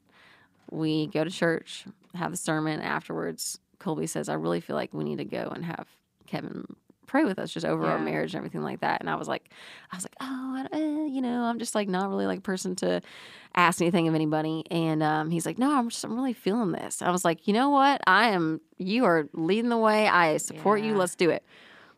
[0.71, 1.85] We go to church,
[2.15, 2.79] have the sermon.
[2.79, 5.87] Afterwards, Colby says, I really feel like we need to go and have
[6.25, 6.65] Kevin
[7.05, 9.01] pray with us just over our marriage and everything like that.
[9.01, 9.49] And I was like,
[9.91, 12.41] I was like, oh, I- eh, you know, I'm just like not really like a
[12.41, 13.01] person to
[13.55, 14.63] ask anything of anybody.
[14.71, 17.01] And um, he's like, no, I'm just, I'm really feeling this.
[17.03, 18.01] I was like, you know what?
[18.07, 20.07] I am, you are leading the way.
[20.07, 20.93] I support you.
[20.97, 21.43] Let's do it.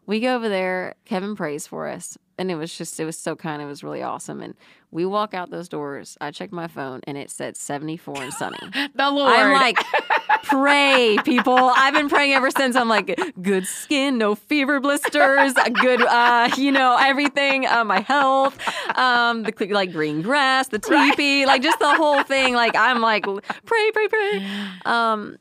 [0.06, 0.96] We go over there.
[1.06, 2.18] Kevin prays for us.
[2.38, 3.62] And it was just, it was so kind.
[3.62, 4.42] It was really awesome.
[4.42, 4.56] And
[4.92, 6.18] we walk out those doors.
[6.20, 8.58] I checked my phone and it said 74 and sunny.
[8.96, 9.34] The Lord.
[9.34, 9.78] I'm like,
[10.44, 11.58] pray, people.
[11.58, 12.76] I've been praying ever since.
[12.76, 18.58] I'm like, good skin, no fever blisters, good, uh, you know, everything, uh, my health,
[18.98, 22.54] um, the like green grass, the teepee, like just the whole thing.
[22.54, 24.48] Like I'm like, pray, pray, pray.
[24.86, 25.38] Um,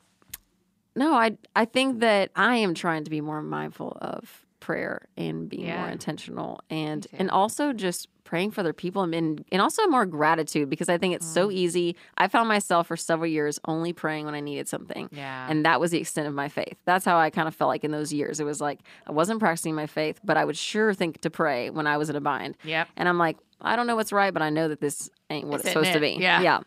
[0.97, 5.49] no, I I think that I am trying to be more mindful of prayer and
[5.51, 10.07] being more intentional and and also just praying for other people and and, also more
[10.07, 11.95] gratitude because I think it's so easy.
[12.17, 15.11] I found myself for several years only praying when I needed something.
[15.13, 15.47] yeah.
[15.51, 16.79] And that was the extent of my faith.
[16.87, 18.41] That's how I kind of felt like in those years.
[18.41, 21.69] It was like I wasn't practicing my faith, but I would sure think to pray
[21.69, 22.57] when I was in a bind.
[22.65, 22.89] yep.
[22.97, 25.61] And I'm like, I don't know what's right, but I know that this ain't what
[25.61, 26.17] it's isn't supposed to be.
[26.19, 26.41] Yeah.
[26.41, 26.61] Yeah.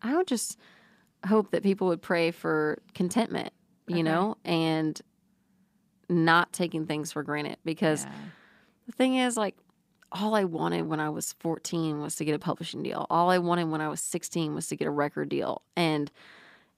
[0.00, 0.56] I would just
[1.26, 3.52] hope that people would pray for contentment,
[3.88, 4.02] you Okay.
[4.04, 5.00] know, and
[6.08, 8.12] not taking things for granted because Yeah.
[8.86, 9.56] the thing is like
[10.10, 13.06] all I wanted when I was 14 was to get a publishing deal.
[13.10, 15.62] All I wanted when I was 16 was to get a record deal.
[15.76, 16.10] And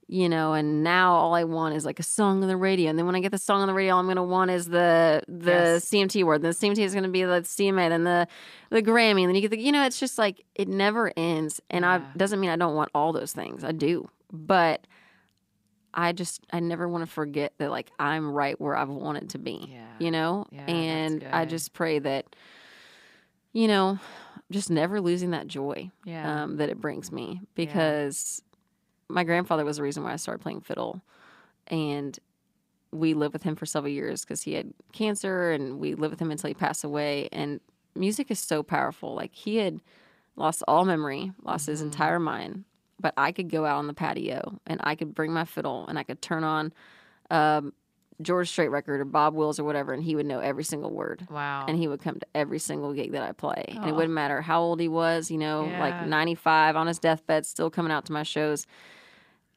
[0.07, 2.89] you know, and now all I want is like a song on the radio.
[2.89, 4.65] And then when I get the song on the radio, all I'm gonna want is
[4.67, 5.85] the the Yes.
[5.85, 6.41] CMT award.
[6.41, 8.27] Then the CMT is gonna be the CMA, then the
[8.71, 11.61] the Grammy, and then you get the you know, it's just like it never ends.
[11.69, 13.63] And I doesn't mean I don't want all those things.
[13.63, 14.09] I do.
[14.33, 14.85] But
[15.93, 19.37] I just I never want to forget that like I'm right where I've wanted to
[19.39, 19.67] be.
[19.69, 19.85] Yeah.
[19.99, 20.45] You know?
[20.51, 22.25] Yeah, and I just pray that,
[23.53, 23.99] you know,
[24.49, 26.43] just never losing that joy Yeah.
[26.43, 28.41] um, that it brings me because
[29.09, 31.01] my grandfather was the reason why I started playing fiddle.
[31.67, 32.17] And
[32.91, 36.19] we lived with him for several years because he had cancer and we lived with
[36.21, 37.29] him until he passed away.
[37.31, 37.59] And
[37.95, 39.13] music is so powerful.
[39.15, 39.79] Like he had
[40.35, 41.85] lost all memory, lost his Mhm.
[41.85, 42.63] entire mind,
[43.01, 45.97] but I could go out on the patio and I could bring my fiddle and
[45.97, 46.73] I could turn on
[47.29, 47.73] um,
[48.21, 51.27] George Strait record or Bob Wills or whatever, and he would know every single word
[51.29, 51.65] wow.
[51.67, 53.65] and he would come to every single gig that I play.
[53.69, 55.79] And it wouldn't matter how old he was, you know, Yeah.
[55.79, 58.67] like 95 on his deathbed, still coming out to my shows.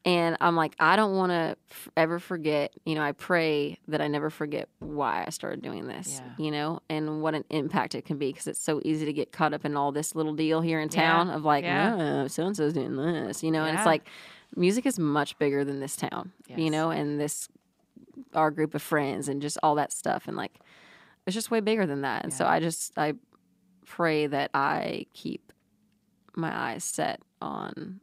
[0.05, 4.01] And I'm like, I don't want to f- ever forget, you know, I pray that
[4.01, 6.45] I never forget why I started doing this, Yeah.
[6.45, 9.31] you know, and what an impact it can be because it's so easy to get
[9.31, 11.01] caught up in all this little deal here in Yeah.
[11.01, 11.95] town of like, Yeah.
[12.23, 14.07] oh, so and so's doing this, you know, and it's like
[14.55, 16.59] music is much bigger than this town, Yes.
[16.59, 17.49] you know, and this,
[18.35, 20.27] our group of friends and just all that stuff.
[20.27, 20.59] And like,
[21.25, 22.23] it's just way bigger than that.
[22.23, 23.13] And so I just I
[23.87, 25.51] pray that I keep
[26.35, 28.01] my eyes set on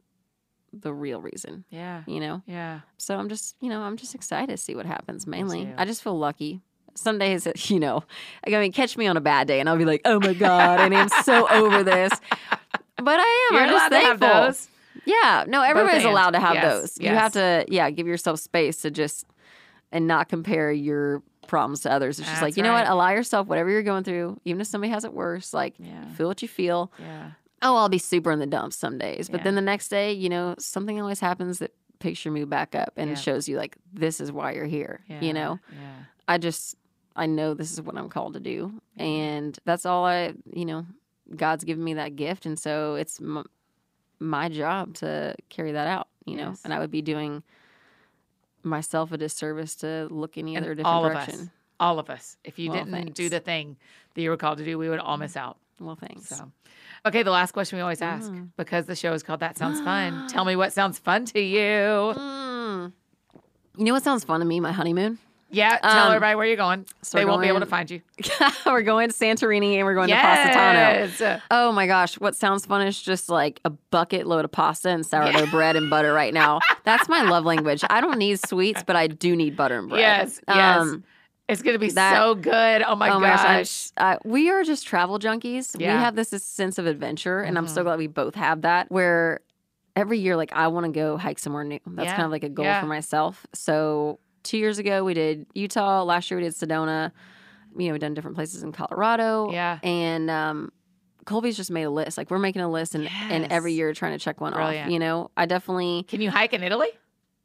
[0.73, 2.03] the real reason, yeah.
[2.07, 2.41] you know.
[2.45, 2.81] Yeah.
[2.97, 5.27] So I'm just, you know, I'm just excited to see what happens.
[5.27, 5.71] Mainly.
[5.77, 6.61] I just feel lucky.
[6.95, 8.03] Some days, you know,
[8.45, 10.79] I mean, catch me on a bad day, and I'll be like, "Oh my god,"
[10.79, 12.11] and I'm so over this.
[12.97, 13.55] But I am.
[13.55, 14.41] You're I'm allowed just to have thankful.
[14.43, 14.67] those.
[15.05, 16.99] Yeah, no, everybody's allowed to have Yes, those.
[16.99, 19.25] You have to, yeah, give yourself space to just
[19.91, 22.19] and not compare your problems to others.
[22.19, 22.87] It's just like, That's you know what?
[22.87, 25.53] Allow yourself whatever you're going through, even if somebody has it worse.
[25.53, 26.07] Like, Yeah.
[26.13, 26.91] feel what you feel.
[26.99, 27.31] Yeah.
[27.63, 29.43] Oh, I'll be super in the dumps some days, but Yeah.
[29.45, 32.93] then the next day, you know, something always happens that picks your mood back up
[32.97, 33.15] and Yeah.
[33.15, 34.99] shows you like this is why you're here.
[35.07, 35.21] Yeah.
[35.21, 36.03] You know, Yeah.
[36.27, 36.75] I just
[37.15, 39.01] I know this is what I'm called to do, mm-hmm.
[39.01, 40.85] and that's all I, you know,
[41.35, 43.45] God's given me that gift, and so it's m-
[44.19, 46.07] my job to carry that out.
[46.25, 46.61] You know, Yes.
[46.65, 47.43] and I would be doing
[48.63, 51.39] myself a disservice to look any And other different all of direction.
[51.41, 51.47] us.
[51.79, 52.37] all of us.
[52.43, 53.13] If you Well, didn't thanks.
[53.13, 53.77] do the thing
[54.13, 55.23] that you were called to do, we would all mm-hmm.
[55.23, 55.57] miss out.
[55.79, 56.29] Well, thanks.
[56.29, 56.51] So,
[57.05, 58.49] okay, the last question we always ask Mm.
[58.57, 60.27] because the show is called That Sounds Fun.
[60.29, 61.59] Tell me what sounds fun to you.
[61.59, 62.91] Mm.
[63.77, 64.59] You know what sounds fun to me?
[64.59, 65.17] My honeymoon.
[65.49, 66.87] Yeah, tell Um, everybody where you're going.
[67.03, 68.01] so they won't be able to find you.
[68.65, 71.39] we're going to Santorini and we're going to Positano.
[71.51, 75.05] Oh my gosh, what sounds fun is just like a bucket load of pasta and
[75.05, 76.59] sourdough bread and butter right now.
[76.85, 77.83] That's my love language.
[77.87, 80.01] I don't need sweets, but I do need butter and bread.
[80.01, 80.95] Yes, yes.
[81.49, 82.83] It's going to be that- so good.
[82.87, 83.43] Oh my oh my gosh.
[83.43, 85.75] gosh, uh, we are just travel junkies.
[85.79, 85.95] Yeah.
[85.97, 87.85] We have this, this sense of adventure, and I'm so Mhm.
[87.85, 88.89] glad we both have that.
[88.89, 89.41] Where
[89.95, 91.79] every year, like I want to go hike somewhere new.
[91.85, 92.79] That's Yeah, kind of like a goal yeah.
[92.79, 93.45] for myself.
[93.53, 96.03] So two years ago, we did Utah.
[96.03, 97.11] Last year, we did Sedona.
[97.77, 99.51] You know, we've done different places in Colorado.
[99.51, 99.79] Yeah.
[99.83, 100.71] and um,
[101.25, 102.17] Colby's just made a list.
[102.17, 104.87] Like we're making a list, and and every year trying to check one Brilliant.
[104.87, 104.91] off.
[104.93, 106.03] You know, I definitely.
[106.07, 106.87] Can you hike in Italy?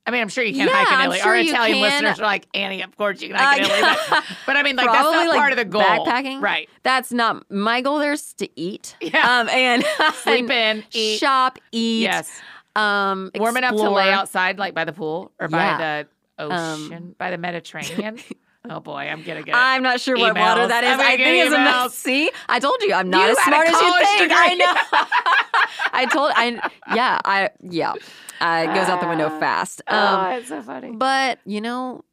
[0.08, 1.18] I mean, I'm sure you can Yeah, hike in Italy.
[1.18, 3.96] sure Our Italian listeners are like, Annie, of course you can hike in Uh, Italy.
[4.10, 5.82] But, but I mean, like, that's not like, part of the goal.
[5.82, 6.40] backpacking?
[6.40, 6.68] Right.
[6.82, 7.98] That's not my goal.
[7.98, 8.96] There's to eat.
[9.00, 9.40] Yeah.
[9.40, 9.84] Um, and
[10.22, 11.18] Sleep in, eat.
[11.18, 12.02] shop, eat.
[12.02, 12.40] Yes.
[12.74, 16.02] Um, Warm enough to lay outside, like by the pool or by Yeah.
[16.38, 16.52] the Um,
[16.86, 18.18] ocean, by the Mediterranean.
[18.68, 20.90] Oh boy, I'm to get I'm not sure what water that is.
[20.96, 21.82] Gonna I think it's a emails.
[21.84, 21.94] mess.
[21.94, 24.32] See, I told you I'm not You as smart as you think.
[24.32, 24.56] I degree.
[24.58, 24.74] know.
[25.92, 27.92] I told I yeah I yeah
[28.40, 29.38] uh, it goes out the window Ah.
[29.40, 29.82] fast.
[29.88, 30.92] oh, Um, it's so funny.
[30.92, 32.04] but you know,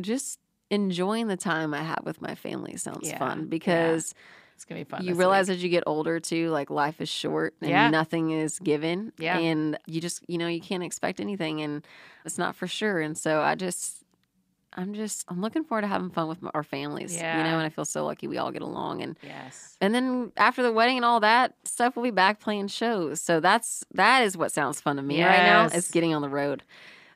[0.00, 0.38] just
[0.70, 3.44] enjoying the time I have with my family sounds Yeah, fun yeah.
[3.46, 4.14] because
[4.54, 5.04] It's going to be fun.
[5.04, 5.56] you realize week.
[5.56, 7.90] as you get older too, like life is short and Yeah.
[7.90, 9.12] nothing is given.
[9.18, 9.38] Yeah.
[9.38, 11.84] And you just, you know, you can't expect anything and
[12.24, 13.00] it's not for sure.
[13.00, 13.99] And so I just,
[14.74, 17.38] I'm just, I'm looking forward to having fun with my, our families, yeah.
[17.38, 19.02] you know, and I feel so lucky we all get along.
[19.02, 19.76] And, Yes.
[19.80, 23.20] and then after the wedding and all that stuff, we'll be back playing shows.
[23.20, 25.74] So that's, that is what sounds fun to me right now Yes.
[25.74, 26.62] is getting on the road.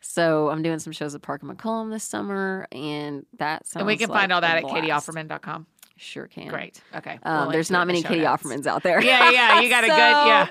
[0.01, 3.81] So I'm doing some shows at Parker McCollum this summer, and that sounds.
[3.81, 5.67] And we can like find all that at catieofferman.com.
[5.97, 6.49] Sure can.
[6.49, 6.81] Great.
[6.95, 7.19] Okay.
[7.23, 8.43] Um, We'll there's not to it in many Catie notes.
[8.43, 9.01] Offermans out there.
[9.03, 10.47] Yeah, yeah, you got a good- yeah.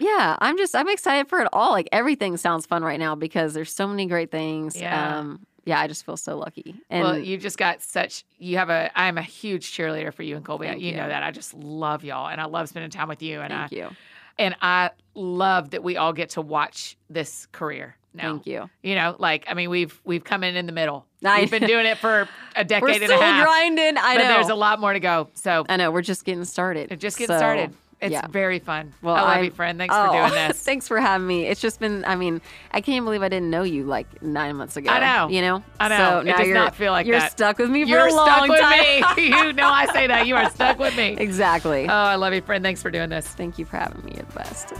[0.00, 1.72] Yeah, I'm just I'm excited for it all.
[1.72, 4.80] Like everything sounds fun right now because there's so many great things.
[4.80, 5.18] Yeah.
[5.18, 6.74] Um, yeah, I just feel so lucky.
[6.88, 8.24] And well, you just got such.
[8.38, 8.90] You have a.
[8.98, 10.66] I'm a huge cheerleader for you and Colby.
[10.66, 11.22] Thank you, know that.
[11.22, 13.40] I just love y'all, and I love spending time with you.
[13.42, 13.90] And I you.
[14.38, 18.32] and I love that we all get to watch this career now.
[18.32, 18.70] Thank you.
[18.82, 21.04] You know, like I mean, we've we've come in in the middle.
[21.22, 23.44] I- we've been doing it for a decade We're and still a half.
[23.44, 23.98] grinding.
[23.98, 24.28] I but know.
[24.34, 25.28] there's a lot more to go.
[25.34, 25.90] So I know.
[25.90, 26.98] We're just getting started.
[26.98, 27.74] just getting So, started.
[28.00, 28.28] It's yeah.
[28.28, 28.94] very fun.
[29.02, 29.76] Well, I love I'm- you, friend.
[29.76, 30.60] Thanks for Oh, doing this.
[30.62, 31.46] thanks for having me.
[31.46, 32.04] It's just been.
[32.04, 32.40] I mean,
[32.70, 34.88] I can't believe I didn't know you like nine months ago.
[34.90, 35.28] I know.
[35.28, 35.64] You know.
[35.80, 36.22] I know.
[36.22, 37.32] So It does not feel like you're that.
[37.32, 39.24] stuck with me for You're a long stuck with me.
[39.36, 40.28] you know I say that.
[40.28, 41.16] You are stuck with me.
[41.18, 41.88] exactly.
[41.88, 42.62] Oh, I love you, friend.
[42.62, 43.26] Thanks for doing this.
[43.26, 44.12] Thank you for having me.
[44.14, 44.74] You're the best.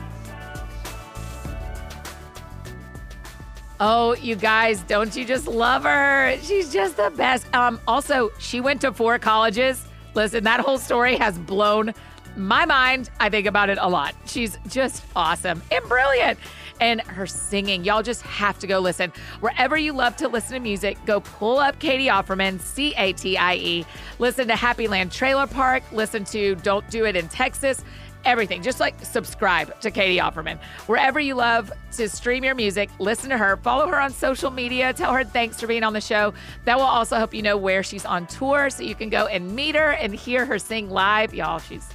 [3.80, 6.36] Oh, you guys, don't you just love her?
[6.42, 7.46] She's just the best.
[7.54, 9.84] Um, also, she went to four colleges.
[10.14, 11.94] Listen, that whole story has blown
[12.38, 13.10] my mind.
[13.20, 14.14] I think about it a lot.
[14.26, 16.38] She's just awesome and brilliant.
[16.80, 19.12] And her singing, y'all just have to go listen.
[19.40, 23.36] Wherever you love to listen to music, go pull up Catie Offerman, C A T
[23.36, 23.86] I E.
[24.20, 25.82] Listen to Happy Land Trailer Park.
[25.90, 27.82] Listen to Don't Do It in Texas
[28.24, 28.62] everything.
[28.62, 30.58] Just like subscribe to Catie Offerman.
[30.86, 34.92] Wherever you love to stream your music, listen to her, follow her on social media,
[34.92, 36.34] tell her thanks for being on the show.
[36.64, 39.54] That will also help you know where she's on tour so you can go and
[39.54, 41.32] meet her and hear her sing live.
[41.32, 41.88] Y'all, she's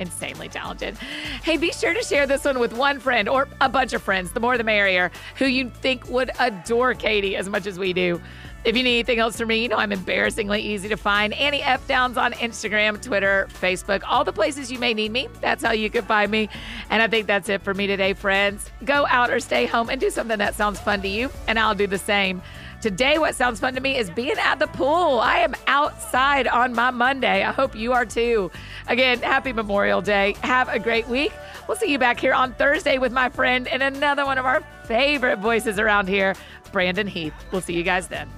[0.00, 0.96] insanely talented.
[1.42, 4.32] Hey, be sure to share this one with one friend or a bunch of friends,
[4.32, 8.20] the more the merrier, who you think would adore Catie as much as we do.
[8.64, 11.34] If you need anything else from me, you know I'm embarrassingly easy to find.
[11.34, 11.86] Annie F.
[11.86, 15.28] Downs on Instagram, Twitter, Facebook, all the places you may need me.
[15.42, 16.48] That's how you can find me.
[16.88, 18.70] And I think that's it for me today, friends.
[18.82, 21.74] Go out or stay home and do something that sounds fun to you, and I'll
[21.74, 22.40] do the same.
[22.84, 25.18] Today, what sounds fun to me is being at the pool.
[25.18, 27.42] I am outside on my Monday.
[27.42, 28.50] I hope you are too.
[28.88, 30.36] Again, happy Memorial Day.
[30.42, 31.32] Have a great week.
[31.66, 34.60] We'll see you back here on Thursday with my friend and another one of our
[34.84, 36.34] favorite voices around here,
[36.72, 37.32] Brandon Heath.
[37.50, 38.28] We'll see you guys then.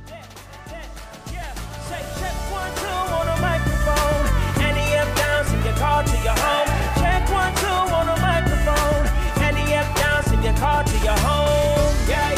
[10.86, 12.09] To your home.
[12.09, 12.36] Yeah.